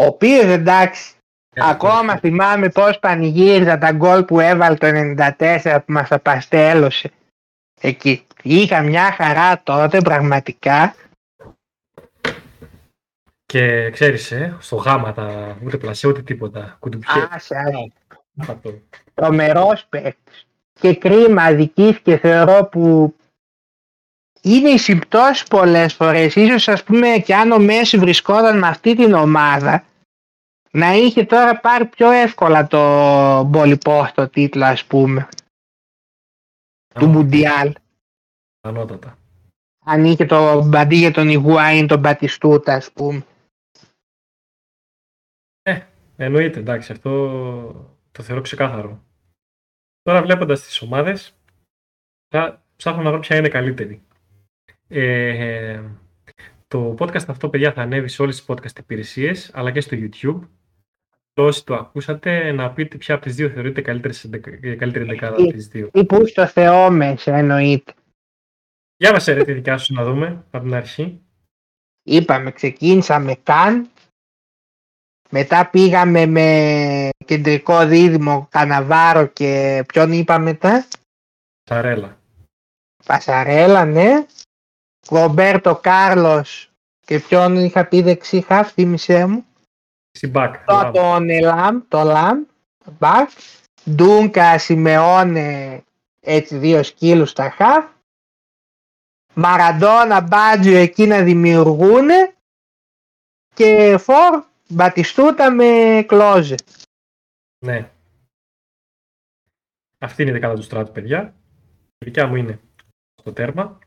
Ο 0.00 0.04
οποίος 0.04 0.44
εντάξει, 0.44 1.12
ακόμα 1.56 2.18
θυμάμαι 2.18 2.68
πώς 2.68 2.98
πανηγύριζα 2.98 3.78
τα 3.78 3.92
γκολ 3.92 4.24
που 4.24 4.40
έβαλε 4.40 4.76
το 4.76 4.86
94 4.86 5.78
που 5.86 5.92
μας 5.92 6.12
απαστέλωσε. 6.12 7.10
Εκεί. 7.80 8.26
Είχα 8.42 8.82
μια 8.82 9.12
χαρά 9.12 9.62
τότε 9.62 10.00
πραγματικά. 10.00 10.94
Και 13.46 13.90
ξέρεις, 13.90 14.30
ε, 14.32 14.56
στο 14.60 14.76
γάμα 14.76 15.12
τα 15.12 15.56
ούτε 15.64 15.76
πλασέ 15.76 16.08
ούτε 16.08 16.22
τίποτα. 16.22 16.76
Κουντουπιέ. 16.78 17.28
Άσε, 17.30 17.56
άσε. 18.36 18.82
Τρομερός 19.14 19.86
παίκτης. 19.88 20.46
Και 20.80 20.94
κρίμα 20.94 21.42
αδικής 21.42 21.98
και 21.98 22.16
θεωρώ 22.16 22.68
που 22.70 23.14
είναι 24.40 24.70
οι 24.70 24.78
συμπτώσεις 24.78 25.42
πολλές 25.42 25.94
φορές. 25.94 26.34
Ίσως 26.34 26.68
ας 26.68 26.82
πούμε 26.82 27.08
και 27.08 27.34
αν 27.34 27.52
ο 27.52 27.58
Μέση 27.58 27.98
βρισκόταν 27.98 28.58
με 28.58 28.66
αυτή 28.66 28.96
την 28.96 29.14
ομάδα 29.14 29.82
να 30.70 30.92
είχε 30.92 31.24
τώρα 31.24 31.60
πάρει 31.60 31.86
πιο 31.86 32.10
εύκολα 32.10 32.66
το 32.66 33.44
μπολιπόστο 33.44 34.28
τίτλο 34.28 34.64
ας 34.64 34.84
πούμε 34.84 35.28
του 36.98 37.06
Μουντιάλ. 37.06 37.74
Ανώτατα. 38.60 39.18
Αν 39.84 40.04
είχε 40.04 40.26
το 40.26 40.64
μπαντί 40.64 40.96
για 40.96 41.10
τον 41.10 41.28
Ιγουάιν 41.28 41.86
τον 41.86 42.00
Μπατιστούτα 42.00 42.74
ας 42.74 42.92
πούμε. 42.92 43.24
Ε, 45.62 45.80
εννοείται 46.16 46.58
εντάξει 46.58 46.92
αυτό 46.92 47.10
το 48.12 48.22
θεωρώ 48.22 48.40
ξεκάθαρο. 48.40 49.02
Τώρα 50.02 50.22
βλέποντας 50.22 50.62
τις 50.62 50.82
ομάδες 50.82 51.36
θα 52.28 52.62
ψάχνω 52.76 53.02
να 53.02 53.10
βρω 53.10 53.20
ποια 53.20 53.36
είναι 53.36 53.48
καλύτερη. 53.48 54.02
Ε, 54.88 55.82
το 56.68 56.94
podcast 56.98 57.28
αυτό, 57.28 57.48
παιδιά, 57.48 57.72
θα 57.72 57.82
ανέβει 57.82 58.08
σε 58.08 58.22
όλες 58.22 58.36
τις 58.36 58.44
podcast 58.48 58.78
υπηρεσίες, 58.78 59.50
αλλά 59.54 59.72
και 59.72 59.80
στο 59.80 59.96
YouTube. 60.00 60.48
Όσοι 61.42 61.64
το 61.64 61.74
ακούσατε, 61.74 62.52
να 62.52 62.70
πείτε 62.70 62.96
ποια 62.96 63.14
από 63.14 63.24
τις 63.24 63.34
δύο 63.34 63.48
θεωρείτε 63.48 63.80
καλύτερη, 63.80 64.38
καλύτερη 64.76 65.04
δεκάδα 65.04 65.36
από 65.36 65.52
τις 65.52 65.68
δύο. 65.68 65.90
Ή 65.92 66.04
που 66.04 66.26
στο 66.26 66.46
Θεό 66.46 66.90
μέσα, 66.90 67.36
εννοείται. 67.36 67.92
Για 68.96 69.12
μας 69.12 69.24
ρε 69.24 69.44
τη 69.44 69.52
δικιά 69.52 69.78
σου 69.78 69.94
να 69.94 70.04
δούμε 70.04 70.44
από 70.50 70.64
την 70.64 70.74
αρχή. 70.74 71.20
Είπαμε, 72.02 72.50
ξεκίνησα 72.50 73.18
με 73.18 73.34
Καν, 73.34 73.90
μετά 75.30 75.68
πήγαμε 75.70 76.26
με 76.26 77.08
κεντρικό 77.24 77.86
δίδυμο 77.86 78.46
Καναβάρο 78.50 79.26
και 79.26 79.82
ποιον 79.86 80.12
είπα 80.12 80.38
μετά. 80.38 80.86
Πασαρέλα. 81.64 82.18
Πασαρέλα, 83.06 83.84
ναι. 83.84 84.26
Ρομπέρτο 85.08 85.76
Κάρλος 85.76 86.70
και 87.00 87.20
ποιον 87.20 87.56
είχα 87.56 87.86
πει 87.86 88.02
δεξί 88.02 88.40
χαφ, 88.40 88.72
θύμισέ 88.72 89.26
μου. 89.26 89.44
Σιμπάκ. 90.18 90.64
Το, 90.64 90.90
τον 90.94 91.30
Ελάμ, 91.30 91.80
το 91.88 92.02
Λαμ, 92.02 92.44
μπακ. 92.98 93.30
Ντούνγκα, 93.90 94.58
Σιμεόνε, 94.58 95.82
έτσι 96.20 96.56
δύο 96.56 96.82
σκύλους 96.82 97.30
στα 97.30 97.50
χαφ. 97.50 97.86
Μαραντόνα, 99.34 100.20
Μπάτζιο 100.20 100.76
εκεί 100.76 101.06
να 101.06 101.22
δημιουργούν 101.22 102.08
και 103.54 103.96
φορ 103.98 104.44
Μπατιστούτα 104.68 105.50
με 105.50 106.04
Κλόζε. 106.06 106.54
Ναι. 107.64 107.90
Αυτή 109.98 110.22
είναι 110.22 110.30
η 110.30 110.34
δεκάδα 110.34 110.54
του 110.54 110.62
Στράτου, 110.62 110.92
παιδιά. 110.92 111.34
Η 111.98 112.04
δικιά 112.04 112.26
μου 112.26 112.36
είναι 112.36 112.60
στο 113.20 113.32
τέρμα. 113.32 113.78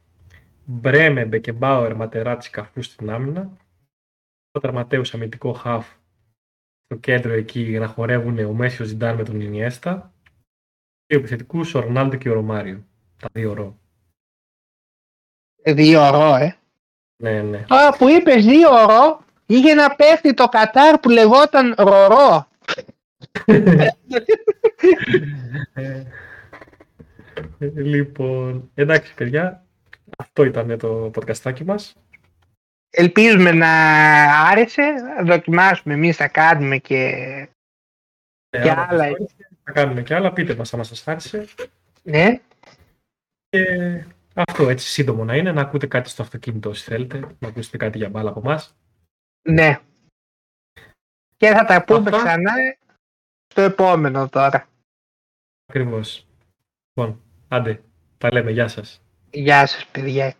Μπρέμε, 0.65 1.25
Μπεκεμπάουερ, 1.25 1.95
Ματεράτσι, 1.95 2.49
Καφού 2.49 2.81
στην 2.81 3.09
άμυνα. 3.09 3.57
Ο 4.51 4.59
τερματέου 4.59 5.01
αμυντικό 5.13 5.53
χαφ 5.53 5.99
στο 6.91 6.99
κέντρο 6.99 7.33
εκεί 7.33 7.77
να 7.79 7.87
χορεύουν 7.87 8.39
ο 8.39 8.53
Μέσιος 8.53 8.87
Ζιντάν 8.87 9.15
με 9.15 9.23
τον 9.23 9.41
Ινιέστα. 9.41 10.13
Και 11.05 11.15
επιθετικού 11.15 11.59
ο 11.73 11.79
Ρονάλντο 11.79 12.15
και 12.15 12.29
ο 12.29 12.33
Ρωμάριο. 12.33 12.85
Τα 13.19 13.27
δύο 13.33 13.53
ρο. 13.53 13.79
Δύο 15.63 16.09
ρο, 16.09 16.35
ε. 16.35 16.57
Ναι, 17.23 17.41
ναι. 17.41 17.65
Τώρα 17.67 17.97
που 17.97 18.09
είπες 18.09 18.45
δύο 18.45 18.69
ρο, 18.69 19.25
είχε 19.45 19.73
να 19.73 19.95
πέφτει 19.95 20.33
το 20.33 20.47
Κατάρ 20.47 20.99
που 20.99 21.09
λεγόταν 21.09 21.75
Ρορό. 21.77 22.47
Ε, 27.57 27.67
λοιπόν, 27.75 28.71
εντάξει 28.73 29.13
παιδιά, 29.13 29.65
αυτό 30.17 30.43
ήταν 30.43 30.77
το 30.77 31.11
podcastάκι 31.15 31.63
μας. 31.63 31.95
Ελπίζουμε 32.93 33.51
να 33.51 33.69
άρεσε, 34.49 34.93
δοκιμάσουμε 35.23 35.93
εμείς 35.93 36.15
θα 36.15 36.27
κάνουμε 36.27 36.77
και, 36.77 36.97
Ε, 38.49 38.61
και 38.61 38.69
άμα 38.69 38.87
άλλα. 38.89 39.03
σας 39.03 39.13
άρεσε, 39.15 39.35
Θα 39.63 39.71
κάνουμε 39.71 40.01
και 40.01 40.15
άλλα, 40.15 40.33
πείτε 40.33 40.55
μας 40.55 40.73
αν 40.73 40.85
σας 40.85 41.07
άρεσε. 41.07 41.47
Ναι, 42.03 42.39
Και 43.49 43.65
αυτό 44.33 44.69
έτσι 44.69 44.87
σύντομο 44.87 45.23
να 45.23 45.35
είναι, 45.35 45.51
να 45.51 45.61
ακούτε 45.61 45.87
κάτι 45.87 46.09
στο 46.09 46.21
αυτοκίνητο 46.21 46.69
όσοι 46.69 46.83
θέλετε, 46.83 47.19
να 47.39 47.47
ακούσετε 47.47 47.77
κάτι 47.77 47.97
για 47.97 48.09
μπάλα 48.09 48.29
από 48.29 48.39
εμάς. 48.39 48.75
ναι. 49.49 49.79
Και 51.37 51.47
θα 51.51 51.65
τα 51.65 51.83
πούμε 51.83 52.09
Αυτά. 52.09 52.17
ξανά 52.17 52.51
στο 53.47 53.61
επόμενο 53.61 54.29
τώρα. 54.29 54.67
Ακριβώς. 55.65 56.27
Λοιπόν, 56.93 57.21
άντε, 57.47 57.81
τα 58.17 58.31
λέμε, 58.33 58.51
γεια 58.51 58.67
σας. 58.67 59.01
Γεια 59.31 59.65
σας 59.65 59.85
παιδιά. 59.85 60.33